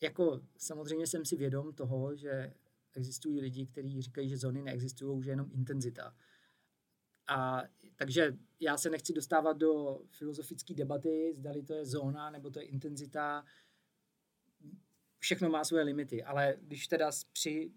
[0.00, 2.54] jako samozřejmě jsem si vědom toho, že
[2.94, 6.14] existují lidi, kteří říkají, že zóny neexistují, že jenom intenzita.
[7.26, 7.62] A
[7.96, 12.64] takže já se nechci dostávat do filozofické debaty, zdali to je zóna nebo to je
[12.64, 13.44] intenzita.
[15.20, 17.72] Všechno má své limity, ale když teda při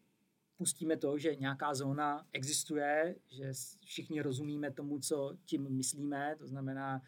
[0.55, 3.51] pustíme to, že nějaká zóna existuje, že
[3.85, 7.01] všichni rozumíme tomu, co tím myslíme, to znamená,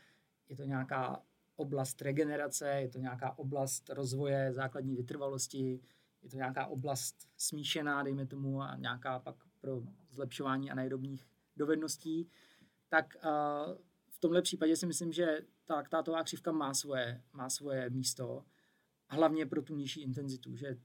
[0.49, 1.23] je to nějaká
[1.55, 5.81] oblast regenerace, je to nějaká oblast rozvoje základní vytrvalosti,
[6.21, 12.29] je to nějaká oblast smíšená, dejme tomu, a nějaká pak pro zlepšování anaerobních dovedností,
[12.89, 13.75] tak uh,
[14.09, 18.45] v tomhle případě si myslím, že ta laktátová křivka má svoje, má svoje místo,
[19.15, 20.77] hlavně pro tu nižší intenzitu, že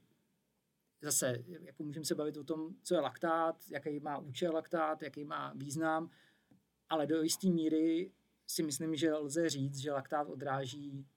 [1.01, 5.23] zase, jako můžeme se bavit o tom, co je laktát, jaký má účel laktát, jaký
[5.23, 6.09] má význam,
[6.89, 8.11] ale do jisté míry
[8.47, 11.07] si myslím, že lze říct, že laktát odráží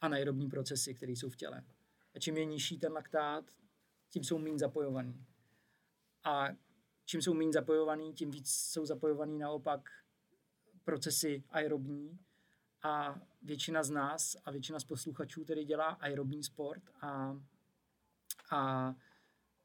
[0.00, 1.64] anaerobní procesy, které jsou v těle.
[2.14, 3.44] A čím je nižší ten laktát,
[4.08, 5.26] tím jsou méně zapojovaný.
[6.24, 6.48] A
[7.04, 9.90] čím jsou méně zapojovaný, tím víc jsou zapojovaný naopak
[10.84, 12.18] procesy aerobní.
[12.82, 17.40] A většina z nás a většina z posluchačů tedy dělá aerobní sport a
[18.50, 18.94] a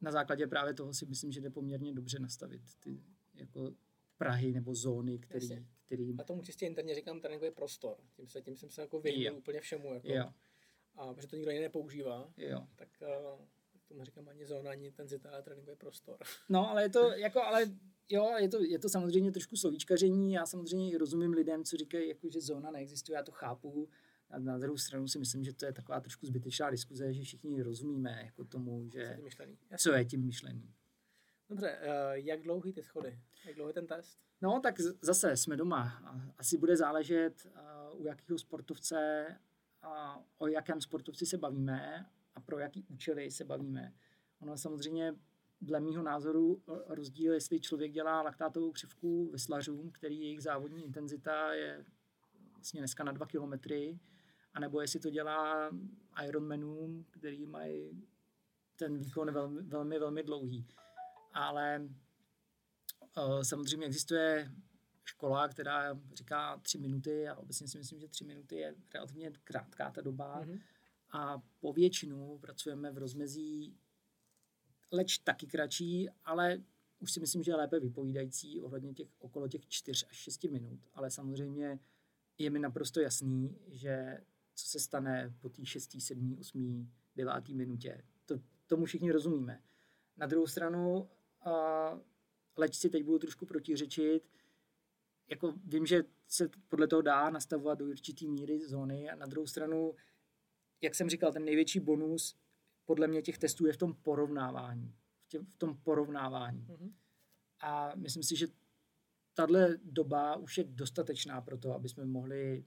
[0.01, 3.71] na základě právě toho si myslím, že jde poměrně dobře nastavit ty jako
[4.17, 6.15] Prahy nebo zóny, který, který...
[6.19, 7.97] A tomu čistě interně říkám tréninkový prostor.
[8.15, 9.93] Tím, se, tím jsem se jako vyhnul úplně všemu.
[9.93, 10.33] Jako, jo.
[10.95, 12.67] A protože to nikdo jiný nepoužívá, jo.
[12.75, 13.45] tak uh,
[13.87, 16.17] tomu říkám ani zóna, ani intenzita, ale tréninkový prostor.
[16.49, 17.65] No, ale je to, jako, ale
[18.09, 20.33] jo, je to, je to samozřejmě trošku slovíčkaření.
[20.33, 23.89] Já samozřejmě rozumím lidem, co říkají, jako, že zóna neexistuje, já to chápu.
[24.29, 27.61] A na druhou stranu si myslím, že to je taková trošku zbytečná diskuze, že všichni
[27.61, 29.19] rozumíme jako tomu, že
[29.77, 30.73] co, je tím myšlený.
[31.49, 33.19] Dobře, uh, jak dlouhý ty schody?
[33.45, 34.19] Jak dlouhý ten test?
[34.41, 35.83] No, tak zase jsme doma.
[36.37, 37.47] Asi bude záležet,
[37.93, 39.27] uh, u jakého sportovce
[39.81, 43.93] a o jakém sportovci se bavíme a pro jaký účely se bavíme.
[44.39, 45.15] Ono samozřejmě
[45.61, 51.85] dle mého názoru rozdíl, jestli člověk dělá laktátovou křivku veslařům, který jejich závodní intenzita je
[52.55, 53.99] vlastně dneska na dva kilometry,
[54.53, 55.71] anebo jestli to dělá
[56.23, 58.03] Ironmanům, který mají
[58.75, 60.67] ten výkon velmi, velmi, velmi dlouhý.
[61.33, 61.89] Ale
[63.17, 64.51] uh, samozřejmě existuje
[65.03, 69.91] škola, která říká tři minuty a obecně si myslím, že tři minuty je relativně krátká
[69.91, 70.61] ta doba mm-hmm.
[71.11, 73.77] a po většinu pracujeme v rozmezí
[74.91, 76.63] leč taky kratší, ale
[76.99, 80.79] už si myslím, že je lépe vypovídající ohledně těch okolo těch 4 až 6 minut,
[80.93, 81.79] ale samozřejmě
[82.37, 84.17] je mi naprosto jasný, že
[84.55, 87.49] co se stane po té 6., 7., 8., 9.
[87.49, 88.35] minutě, to,
[88.67, 89.61] tomu všichni rozumíme.
[90.17, 91.09] Na druhou stranu,
[91.45, 91.99] uh,
[92.57, 94.23] leč si teď budu trošku protiřečit,
[95.27, 99.47] jako vím, že se podle toho dá nastavovat do určitý míry zóny a na druhou
[99.47, 99.95] stranu,
[100.81, 102.35] jak jsem říkal, ten největší bonus
[102.85, 104.95] podle mě těch testů je v tom porovnávání.
[105.25, 106.67] V, tě, v tom porovnávání.
[106.67, 106.91] Mm-hmm.
[107.61, 108.47] A myslím si, že
[109.33, 112.65] tahle doba už je dostatečná pro to, aby jsme mohli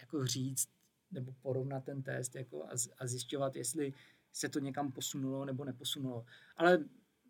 [0.00, 0.68] jako říct
[1.10, 3.92] nebo porovnat ten test jako a, a zjišťovat, jestli
[4.32, 6.24] se to někam posunulo nebo neposunulo.
[6.56, 6.84] Ale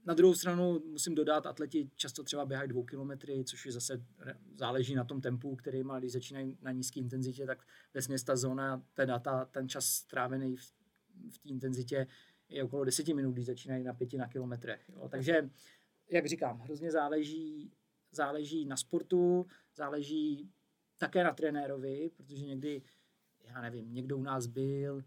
[0.05, 4.05] na druhou stranu musím dodat, atleti často třeba běhají dvou kilometry, což je zase
[4.57, 8.83] záleží na tom tempu, který má, když začínají na nízké intenzitě, tak vlastně ta zóna,
[8.95, 10.73] teda ta, ten čas strávený v,
[11.31, 12.07] v té intenzitě
[12.49, 14.89] je okolo 10 minut, když začínají na pěti na kilometrech.
[14.89, 15.09] Jo.
[15.09, 15.51] Takže,
[16.11, 17.73] jak říkám, hrozně záleží,
[18.13, 20.51] záleží na sportu, záleží
[20.99, 22.83] také na trenérovi, protože někdy,
[23.45, 25.05] já nevím, někdo u nás byl,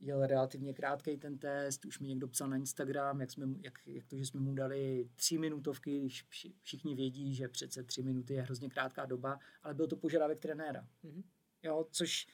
[0.00, 4.06] jel relativně krátký ten test, už mi někdo psal na Instagram, jak, jsme, jak, jak
[4.06, 6.24] to, že jsme mu dali tři minutovky, když
[6.62, 10.88] všichni vědí, že přece tři minuty je hrozně krátká doba, ale byl to požadavek trenéra.
[11.04, 11.22] Mm-hmm.
[11.62, 12.26] Jo, což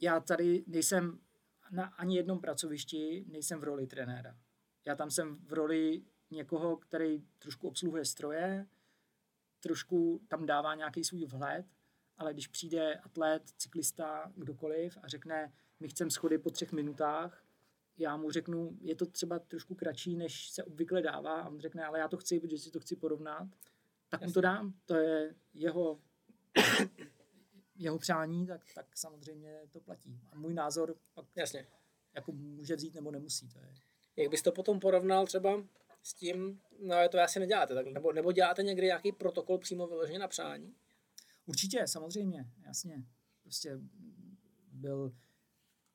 [0.00, 1.18] já tady nejsem
[1.70, 4.36] na ani jednom pracovišti, nejsem v roli trenéra.
[4.84, 8.66] Já tam jsem v roli někoho, který trošku obsluhuje stroje,
[9.60, 11.66] trošku tam dává nějaký svůj vhled,
[12.18, 17.44] ale když přijde atlet, cyklista, kdokoliv a řekne, my chceme schody po třech minutách,
[17.98, 21.84] já mu řeknu, je to třeba trošku kratší, než se obvykle dává a on řekne,
[21.84, 23.48] ale já to chci, protože si to chci porovnat,
[24.08, 24.26] tak Jasně.
[24.26, 24.74] mu to dám.
[24.86, 26.00] To je jeho,
[27.78, 30.20] jeho přání, tak, tak samozřejmě to platí.
[30.32, 31.66] A můj názor pak Jasně.
[32.14, 33.48] jako může vzít nebo nemusí.
[33.48, 33.74] To je.
[34.16, 35.64] Jak bys to potom porovnal třeba
[36.02, 40.18] s tím, no to asi neděláte, tak, nebo, nebo děláte někdy nějaký protokol přímo vyloženě
[40.18, 40.74] na přání?
[41.46, 43.04] Určitě, samozřejmě, jasně.
[43.42, 43.78] Prostě
[44.72, 45.12] byl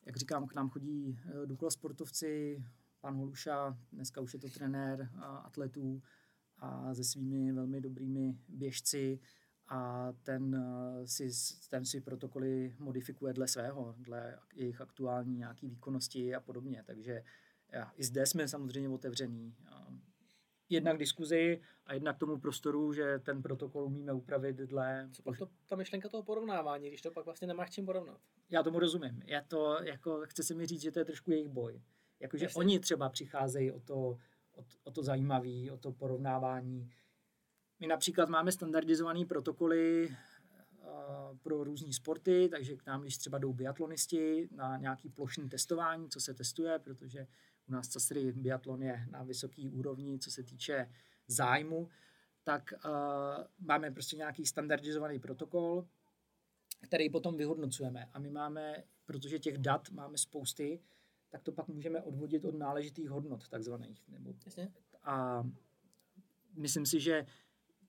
[0.05, 2.63] jak říkám, k nám chodí eh, Dukla sportovci,
[3.01, 6.01] pan Holuša, dneska už je to trenér atletů
[6.57, 9.19] a se svými velmi dobrými běžci
[9.67, 11.29] a ten eh, si,
[11.69, 16.83] ten si protokoly modifikuje dle svého, dle jejich aktuální nějaký výkonnosti a podobně.
[16.85, 17.23] Takže
[17.71, 19.55] já, i zde jsme samozřejmě otevření
[20.69, 25.09] jednak diskuzi a jednak tomu prostoru, že ten protokol umíme upravit dle...
[25.11, 28.17] Co pak to, ta myšlenka toho porovnávání, když to pak vlastně nemáš čím porovnat?
[28.49, 29.21] Já tomu rozumím.
[29.25, 31.81] Já to, jako, chce se mi říct, že to je trošku jejich boj.
[32.19, 36.89] Jakože oni třeba přicházejí o to, o, o to zajímavé, o to porovnávání.
[37.83, 43.53] My například máme standardizované protokoly uh, pro různé sporty, takže k nám, když třeba jdou
[43.53, 47.27] biatlonisti na nějaký plošný testování, co se testuje, protože
[47.69, 50.89] u nás CASRY biatlon je na vysoké úrovni, co se týče
[51.27, 51.89] zájmu,
[52.43, 52.91] tak uh,
[53.59, 55.87] máme prostě nějaký standardizovaný protokol,
[56.81, 58.09] který potom vyhodnocujeme.
[58.13, 60.79] A my máme, protože těch dat máme spousty,
[61.29, 64.07] tak to pak můžeme odvodit od náležitých hodnot takzvaných.
[64.07, 64.71] Nebo, Jasně.
[65.03, 65.43] A
[66.55, 67.25] myslím si, že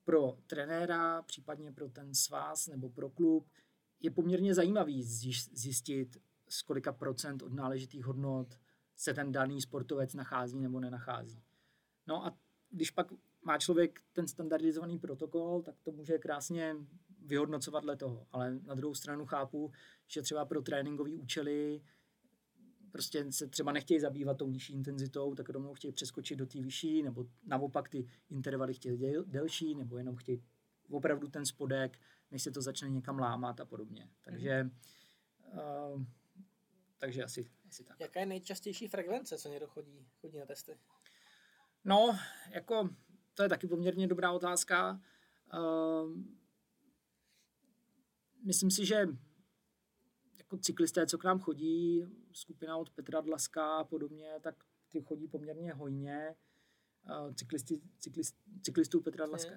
[0.05, 3.47] pro trenéra, případně pro ten svaz nebo pro klub,
[3.99, 6.17] je poměrně zajímavý zjistit,
[6.49, 8.59] z kolika procent od náležitých hodnot
[8.95, 11.43] se ten daný sportovec nachází nebo nenachází.
[12.07, 12.37] No a
[12.69, 13.07] když pak
[13.43, 16.75] má člověk ten standardizovaný protokol, tak to může krásně
[17.25, 18.27] vyhodnocovat dle toho.
[18.31, 19.71] Ale na druhou stranu chápu,
[20.07, 21.81] že třeba pro tréninkové účely
[22.95, 27.03] prostě se třeba nechtějí zabývat tou nižší intenzitou, tak rovnou chtějí přeskočit do té vyšší,
[27.03, 30.43] nebo naopak ty intervaly chtějí děl, delší, nebo jenom chtějí
[30.89, 31.99] opravdu ten spodek,
[32.31, 34.09] než se to začne někam lámat a podobně.
[34.21, 34.71] Takže, mm.
[35.93, 36.03] uh,
[36.97, 37.99] takže asi, asi tak.
[37.99, 40.77] Jaká je nejčastější frekvence, co někdo chodí, chodí na testy?
[41.85, 42.19] No,
[42.51, 42.89] jako
[43.33, 45.01] to je taky poměrně dobrá otázka.
[45.53, 46.17] Uh,
[48.43, 49.07] myslím si, že
[50.37, 54.55] jako cyklisté, co k nám chodí, skupina od Petra Dlaska a podobně, tak
[54.89, 56.35] ty chodí poměrně hojně.
[57.35, 59.51] cyklisti, cyklist, cyklistů Petra Dlaska.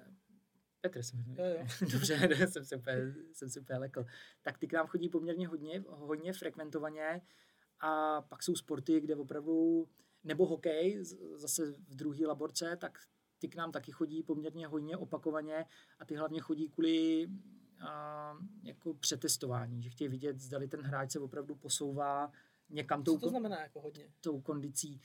[0.81, 1.37] Petr se jmenuje.
[1.39, 1.89] Jo, jo.
[1.91, 2.97] Dobře, jsem se úplně,
[3.33, 4.05] jsem se úplně lekl.
[4.41, 7.21] Tak ty k nám chodí poměrně hodně, hodně frekventovaně
[7.79, 9.87] a pak jsou sporty, kde opravdu,
[10.23, 11.03] nebo hokej,
[11.35, 12.99] zase v druhé laborce, tak
[13.39, 15.65] ty k nám taky chodí poměrně hodně opakovaně
[15.99, 17.27] a ty hlavně chodí kvůli
[17.87, 22.31] a, jako přetestování, že chtějí vidět, zda ten hráč se opravdu posouvá
[22.69, 24.11] někam tou, Co to znamená jako hodně?
[24.21, 25.01] tou kondicí.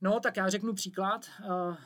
[0.00, 1.26] No, tak já řeknu příklad.
[1.44, 1.76] Uh,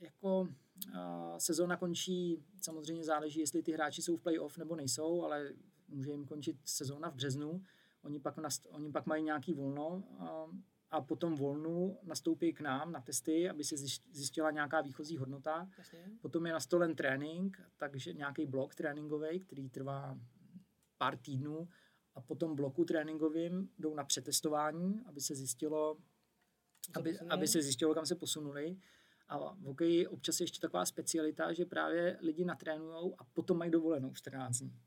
[0.00, 5.52] jako uh, sezóna končí, samozřejmě záleží, jestli ty hráči jsou v playoff nebo nejsou, ale
[5.88, 7.62] může jim končit sezóna v březnu.
[8.02, 10.54] Oni pak, nast- oni pak mají nějaký volno uh,
[10.90, 13.76] a potom volnu nastoupí k nám na testy, aby se
[14.12, 15.68] zjistila nějaká výchozí hodnota.
[15.78, 16.10] Jasně.
[16.20, 20.18] Potom je nastolen trénink, takže nějaký blok tréninkový, který trvá
[20.98, 21.68] pár týdnů
[22.14, 25.98] a po tom bloku tréninkovým jdou na přetestování, aby se zjistilo,
[26.94, 28.76] aby, aby se zjistilo, kam se posunuli.
[29.28, 33.70] A v hokeji občas je ještě taková specialita, že právě lidi natrénujou a potom mají
[33.70, 34.80] dovolenou 14 dní.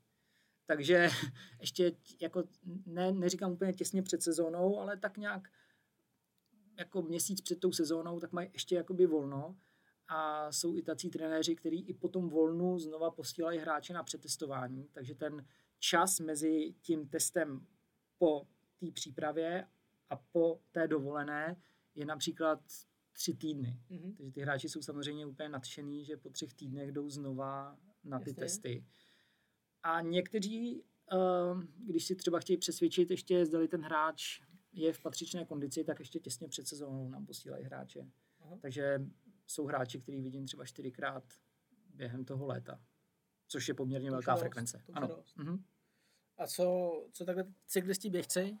[0.66, 1.08] Takže
[1.60, 2.44] ještě jako
[2.86, 5.48] ne, neříkám úplně těsně před sezónou, ale tak nějak
[6.78, 9.56] jako měsíc před tou sezónou, tak mají ještě jakoby volno
[10.08, 14.88] a jsou i tací trenéři, kteří i po tom volnu znova posílají hráče na přetestování,
[14.92, 15.46] takže ten
[15.78, 17.66] čas mezi tím testem
[18.18, 18.46] po
[18.80, 19.66] té přípravě
[20.10, 21.56] a po té dovolené
[21.94, 22.60] je například
[23.12, 23.80] tři týdny.
[23.90, 24.14] Mhm.
[24.14, 28.30] Takže ty hráči jsou samozřejmě úplně nadšený, že po třech týdnech jdou znova na ty
[28.30, 28.42] Jasně.
[28.42, 28.84] testy.
[29.82, 34.40] A někteří, ehm, když si třeba chtějí přesvědčit ještě, zdali ten hráč
[34.72, 38.06] je v patřičné kondici, tak ještě těsně před sezónou nám posílají hráče.
[38.40, 38.58] Aha.
[38.62, 39.06] Takže
[39.46, 41.24] jsou hráči, který vidím třeba čtyřikrát
[41.94, 42.80] během toho léta,
[43.54, 44.82] což je poměrně velká dost, frekvence.
[44.92, 45.08] Ano.
[45.36, 45.64] Mhm.
[46.38, 48.58] A co, co takhle cyklisti, běžci,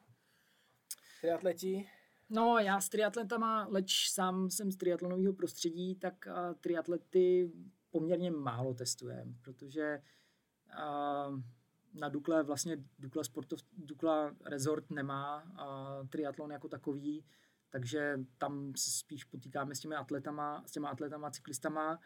[1.20, 1.88] triatleti?
[2.30, 7.52] No, já s triatletama, leč sám jsem z triatlonového prostředí, tak uh, triatlety
[7.90, 10.02] poměrně málo testujem, protože
[10.78, 11.40] uh,
[11.94, 17.24] na Dukle vlastně Dukla, sportov, Dukla Resort nemá uh, triatlon jako takový,
[17.70, 22.00] takže tam se spíš potýkáme s těmi atletama, s těma atletama, cyklistama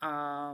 [0.00, 0.52] a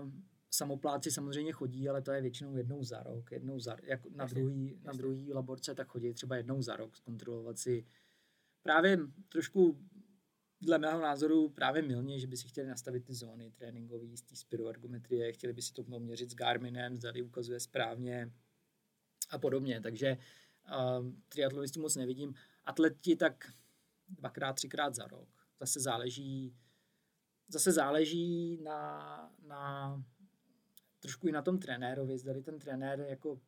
[0.55, 4.35] samopláci samozřejmě chodí, ale to je většinou jednou za rok, jednou za, jako na, Jasně,
[4.41, 4.99] druhý, na jasně.
[4.99, 7.87] druhý laborce, tak chodí třeba jednou za rok zkontrolovat si
[8.62, 9.79] právě trošku
[10.61, 14.37] dle mého názoru právě milně, že by si chtěli nastavit ty zóny tréninkové z té
[14.37, 18.33] spiroergometrie, chtěli by si to měřit s Garminem, zda ukazuje správně
[19.31, 19.81] a podobně.
[19.81, 20.17] Takže
[20.69, 22.35] uh, triatlonistů moc nevidím.
[22.65, 23.53] Atleti tak
[24.09, 25.29] dvakrát, třikrát za rok.
[25.61, 26.57] Zase záleží,
[27.49, 30.03] zase záleží na, na
[31.03, 33.41] trošku i na tom trenérovi, zda ten trenér jako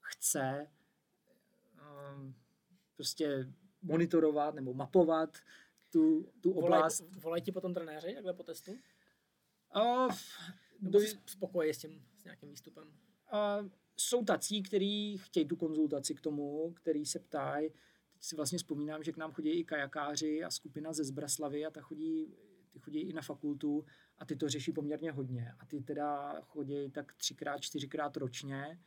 [0.00, 0.70] chce
[2.14, 2.34] um,
[2.96, 5.38] prostě monitorovat nebo mapovat
[5.90, 7.04] tu, tu Volaj, oblast.
[7.22, 8.72] volají ti potom trenéři takhle po testu?
[9.70, 10.08] A,
[10.80, 12.92] Nebo do, jsi spokojený s tím, s nějakým výstupem?
[13.30, 13.58] a
[13.96, 17.70] jsou tací, kteří chtějí tu konzultaci k tomu, který se ptají.
[18.12, 21.70] Teď si vlastně vzpomínám, že k nám chodí i kajakáři a skupina ze Zbraslavy a
[21.70, 22.34] ta chodí,
[22.70, 23.84] ty chodí i na fakultu
[24.18, 25.52] a ty to řeší poměrně hodně.
[25.58, 28.78] A ty teda chodí tak třikrát, čtyřikrát ročně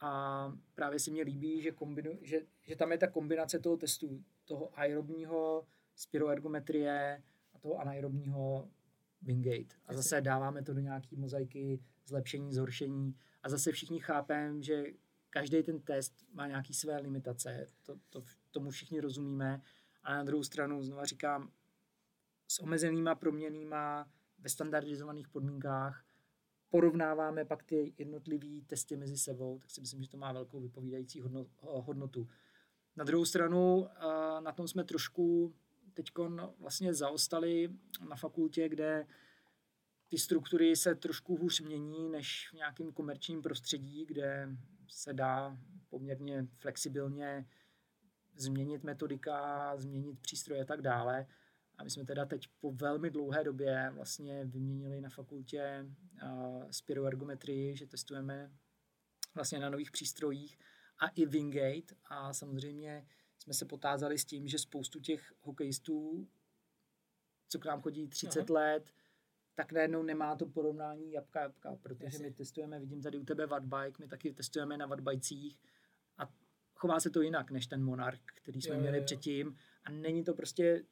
[0.00, 4.24] a právě se mně líbí, že, kombinu, že, že tam je ta kombinace toho testu,
[4.44, 7.22] toho aerobního spiroergometrie
[7.54, 8.70] a toho anaerobního
[9.22, 9.76] Wingate.
[9.86, 14.84] A zase dáváme to do nějaký mozaiky, zlepšení, zhoršení a zase všichni chápeme, že
[15.30, 19.62] každý ten test má nějaký své limitace, to, to, tomu všichni rozumíme.
[20.02, 21.50] A na druhou stranu, znova říkám,
[22.48, 26.04] s omezenýma proměnýma ve standardizovaných podmínkách
[26.70, 31.22] porovnáváme pak ty jednotlivé testy mezi sebou, tak si myslím, že to má velkou vypovídající
[31.22, 32.28] hodno- hodnotu.
[32.96, 35.54] Na druhou stranu, eh, na tom jsme trošku
[35.94, 36.10] teď
[36.58, 37.68] vlastně zaostali
[38.08, 39.06] na fakultě, kde
[40.08, 44.48] ty struktury se trošku hůř mění než v nějakém komerčním prostředí, kde
[44.88, 47.46] se dá poměrně flexibilně
[48.36, 51.26] změnit metodika, změnit přístroje a tak dále.
[51.78, 55.86] A my jsme teda teď po velmi dlouhé době vlastně vyměnili na fakultě
[56.22, 58.52] uh, spiroergometrii, že testujeme
[59.34, 60.58] vlastně na nových přístrojích
[60.98, 63.06] a i Wingate a samozřejmě
[63.38, 66.28] jsme se potázali s tím, že spoustu těch hokejistů,
[67.48, 68.60] co k nám chodí 30 Aha.
[68.60, 68.92] let,
[69.54, 72.26] tak najednou nemá to porovnání jabka jabka, protože Jasně.
[72.26, 75.60] my testujeme, vidím tady u tebe Wattbike, my taky testujeme na Wattbajcích
[76.18, 76.32] a
[76.74, 79.04] chová se to jinak než ten Monarch, který jsme Jo, měli jo.
[79.04, 80.84] předtím a není to prostě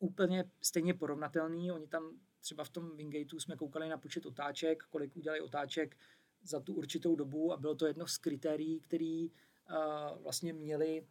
[0.00, 1.72] úplně stejně porovnatelný.
[1.72, 5.96] Oni tam třeba v tom Wingateu jsme koukali na počet otáček, kolik udělali otáček
[6.42, 11.06] za tu určitou dobu a bylo to jedno z kritérií, který uh, vlastně měli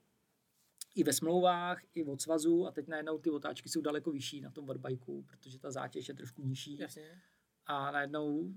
[0.95, 4.51] i ve smlouvách, i od svazu a teď najednou ty otáčky jsou daleko vyšší na
[4.51, 6.77] tom wattbajku, protože ta zátěž je trošku nižší.
[6.77, 7.21] Jasně.
[7.65, 8.53] A najednou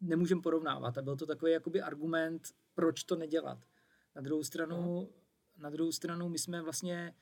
[0.00, 0.98] nemůžeme porovnávat.
[0.98, 3.58] A byl to takový jakoby argument, proč to nedělat.
[4.16, 5.08] Na druhou stranu,
[5.56, 7.14] na druhou stranu my jsme vlastně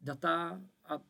[0.00, 1.00] data a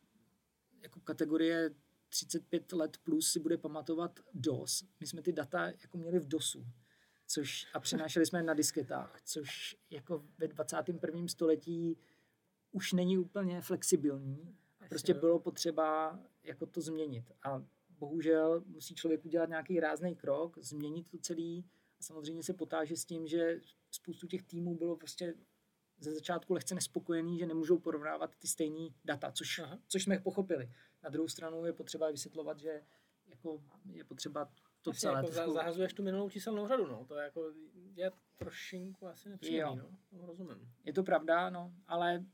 [0.81, 1.70] jako kategorie
[2.09, 4.85] 35 let plus si bude pamatovat DOS.
[5.01, 6.66] My jsme ty data jako měli v DOSu
[7.31, 11.28] což, a přenášeli jsme je na disketách, což jako ve 21.
[11.28, 11.99] století
[12.72, 14.57] už není úplně flexibilní.
[14.89, 17.33] Prostě bylo potřeba jako to změnit.
[17.43, 17.64] A
[17.99, 21.64] bohužel musí člověk udělat nějaký rázný krok, změnit to celý
[21.99, 23.61] a samozřejmě se potáže s tím, že
[23.91, 25.35] spoustu těch týmů bylo prostě
[26.01, 30.70] ze začátku lehce nespokojený, že nemůžou porovnávat ty stejné data, což, což jsme pochopili.
[31.03, 32.82] Na druhou stranu je potřeba vysvětlovat, že
[33.26, 34.51] jako je potřeba
[34.82, 35.53] to Asi celé jako trošku...
[35.53, 37.05] zahazuješ tu minulou číselnou řadu, no.
[37.05, 37.53] To je jako,
[37.94, 39.32] je trošinku asi Jo.
[39.32, 40.18] nepříjemný, no.
[40.20, 40.72] To rozumím.
[40.84, 42.24] Je to pravda, no, ale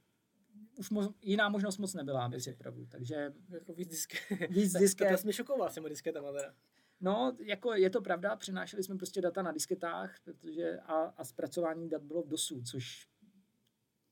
[0.78, 2.86] už mo- jiná možnost moc nebyla, aby si pravdu.
[2.86, 4.50] Takže Jako víc disket.
[4.50, 5.08] víc To, disket.
[5.12, 6.54] to jsi mi šokoval s těma disketama teda.
[7.00, 11.88] No, jako je to pravda, přenášeli jsme prostě data na disketách, protože a, a zpracování
[11.88, 13.08] dat bylo v DOSu, což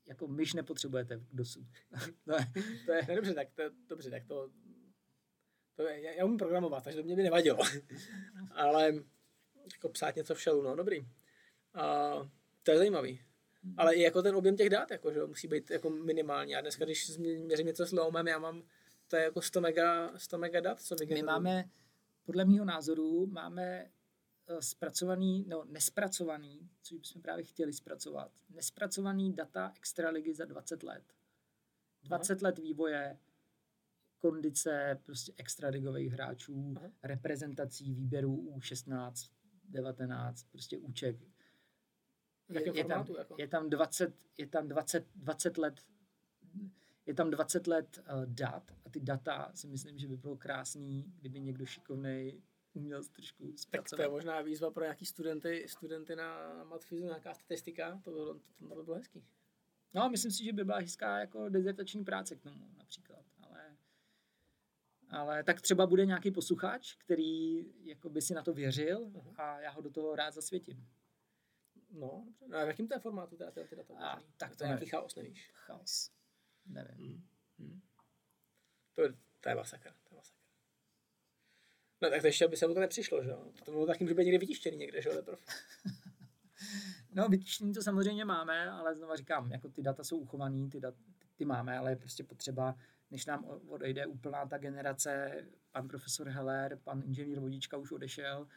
[0.05, 1.67] jako myš nepotřebujete v DOSu.
[2.25, 2.51] to je,
[2.85, 4.49] to je, Ne, dobře, tak to, dobře, tak to,
[5.75, 7.63] to je, já, já umím programovat, takže to mě by nevadilo.
[8.51, 8.93] Ale
[9.73, 11.07] jako psát něco v shellu, no, dobrý.
[11.73, 12.13] A,
[12.63, 13.21] to je zajímavý.
[13.77, 16.55] Ale i jako ten objem těch dat, jako, že musí být jako minimální.
[16.55, 18.63] A dneska, když měřím něco s Leomem, já mám,
[19.07, 21.69] to je jako 100 mega, 100 mega dat, co my máme,
[22.25, 23.91] podle mého názoru, máme
[24.59, 31.03] zpracovaný, no nespracovaný, což bychom právě chtěli zpracovat, nespracovaný data extraligy za 20 let.
[32.03, 33.19] 20 let vývoje,
[34.19, 36.91] kondice prostě extraligových hráčů, Aha.
[37.03, 39.29] reprezentací, výběrů U16,
[39.69, 41.15] 19, prostě úček.
[42.49, 43.35] Jakém je, tam, jako?
[43.39, 45.81] je tam 20, je tam 20, 20 let
[47.05, 51.13] je tam 20 let uh, dat a ty data si myslím, že by bylo krásný,
[51.15, 52.41] kdyby někdo šikovnej
[52.75, 54.11] uměl trošku Tak to je zpracovat.
[54.11, 58.75] možná výzva pro nějaký studenty, studenty na matfizu, nějaká statistika, to by bylo, to, to
[58.75, 59.25] by bylo hezký.
[59.93, 63.77] No, myslím si, že by byla hezká jako dezertační práce k tomu například, ale,
[65.09, 69.33] ale tak třeba bude nějaký posluchač, který jako by si na to věřil Mhm.
[69.37, 70.87] a já ho do toho rád zasvětím.
[71.91, 72.45] No, dobře.
[72.47, 73.93] No a v jakým to je formátu teda ty, data?
[73.99, 75.51] A, tak to to je nějaký chaos, nevíš?
[75.53, 76.11] Chaos.
[76.65, 76.97] Nevím.
[76.97, 77.23] Hmm.
[77.59, 77.81] Hmm.
[78.93, 79.95] To, je, to je masakra.
[82.05, 83.51] No tak to ještě by se mu to nepřišlo, že jo?
[83.65, 85.37] To bylo taky může být někde vytištěný někde, že jo, teprve.
[87.13, 90.95] No, vytištění to samozřejmě máme, ale znova říkám, jako ty data jsou uchovaný, ty, dat,
[91.35, 92.75] ty máme, ale je prostě potřeba,
[93.11, 98.47] než nám odejde úplná ta generace, pan profesor Heller, pan inženýr Vodička už odešel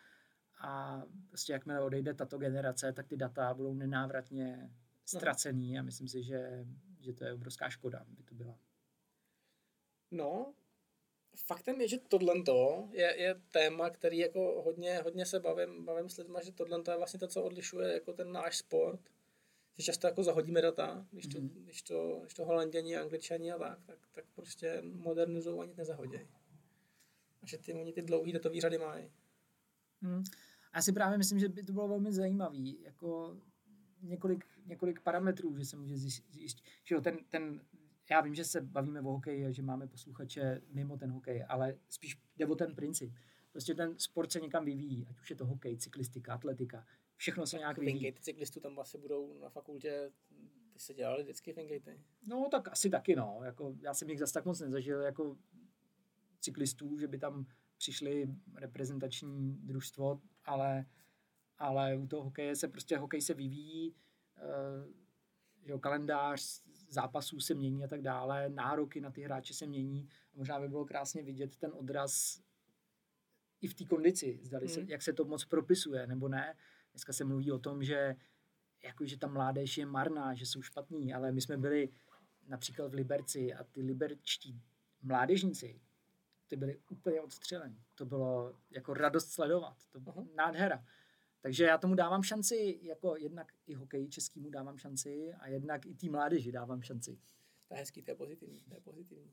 [0.61, 4.71] a prostě jakmile odejde tato generace, tak ty data budou nenávratně
[5.05, 6.67] ztracený a myslím si, že,
[7.01, 8.59] že to je obrovská škoda, by to byla.
[10.11, 10.55] No,
[11.37, 12.35] faktem je, že tohle
[12.91, 16.97] je, je téma, který jako hodně, hodně se bavím, bavím s lidmi, že tohle je
[16.97, 19.01] vlastně to, co odlišuje jako ten náš sport.
[19.77, 21.49] Že často jako zahodíme data, když to, Mhm.
[21.49, 21.63] mm-hmm.
[21.65, 26.29] když to, když to holanděni, angličani a tak, tak, tak prostě modernizují ani nezahodějí.
[27.43, 29.11] A že ty, oni ty dlouhý datový řady mají.
[30.73, 33.37] A já si právě myslím, že by to bylo velmi zajímavý, jako
[34.03, 37.61] několik, několik parametrů, že se může zjistit, že jo, ten, ten,
[38.11, 41.79] já vím, že se bavíme o hokeji a že máme posluchače mimo ten hokej, ale
[41.89, 43.13] spíš jde o ten princip.
[43.53, 46.87] Prostě ten sport se někam vyvíjí, ať už je to hokej, cyklistika, atletika,
[47.17, 47.99] všechno se nějak vyvíjí.
[47.99, 50.13] Fingate cyklistů tam asi budou na fakultě,
[50.73, 52.01] ty se dělali vždycky fingatey.
[52.27, 55.37] No tak asi taky no, jako já jsem jich zase tak moc nezažil jako
[56.41, 57.47] cyklistů, že by tam
[57.77, 60.87] přišli reprezentační družstvo, ale,
[61.59, 63.95] ale u toho hokeje se prostě hokej se vyvíjí,
[64.37, 64.93] eh,
[65.65, 70.09] že jo, kalendář zápasů se mění a tak dále, nároky na ty hráče se mění
[70.35, 72.41] a možná by bylo krásně vidět ten odraz
[73.61, 74.89] i v té kondici, zdali se, Mm.
[74.89, 76.57] jak se to moc propisuje, nebo ne.
[76.93, 78.17] Dneska se mluví o tom, že
[78.83, 81.89] jako, že ta mládež je marná, že jsou špatní, ale my jsme byli
[82.47, 84.63] například v Liberci a ty liberčtí
[85.03, 85.81] mládežníci,
[86.47, 87.85] ty byli úplně odstřelení.
[87.95, 89.77] To bylo jako radost sledovat.
[89.91, 90.27] To byla Aha.
[90.37, 90.85] nádhera.
[91.41, 95.95] Takže já tomu dávám šanci, jako jednak i hokeji českýmu dávám šanci a jednak i
[95.95, 97.19] té mládeži dávám šanci.
[97.69, 99.33] To je hezký, to je pozitivní, to je pozitivní.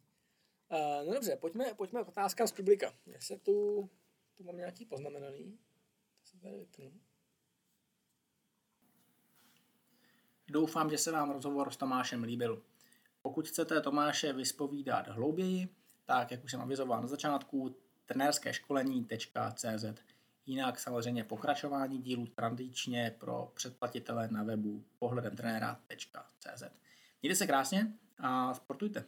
[0.72, 2.94] Uh, no dobře, pojďme, pojďme k otázkám z publika.
[3.06, 3.90] Já se tu,
[4.38, 5.58] tu mám nějaký poznamenaný.
[6.22, 6.92] To se tady vypnu.
[10.48, 12.64] Doufám, že se vám rozhovor s Tomášem líbil.
[13.22, 15.70] Pokud chcete Tomáše vyspovídat hlouběji,
[16.06, 17.76] tak jak už jsem avizoval na začátku,
[18.06, 19.86] trenérské školení.cz.
[20.46, 26.64] Jinak samozřejmě pokračování dílu tradičně pro předplatitele na webu pohledem trenéra.cz.
[27.22, 29.06] Mějte se krásně a sportujte.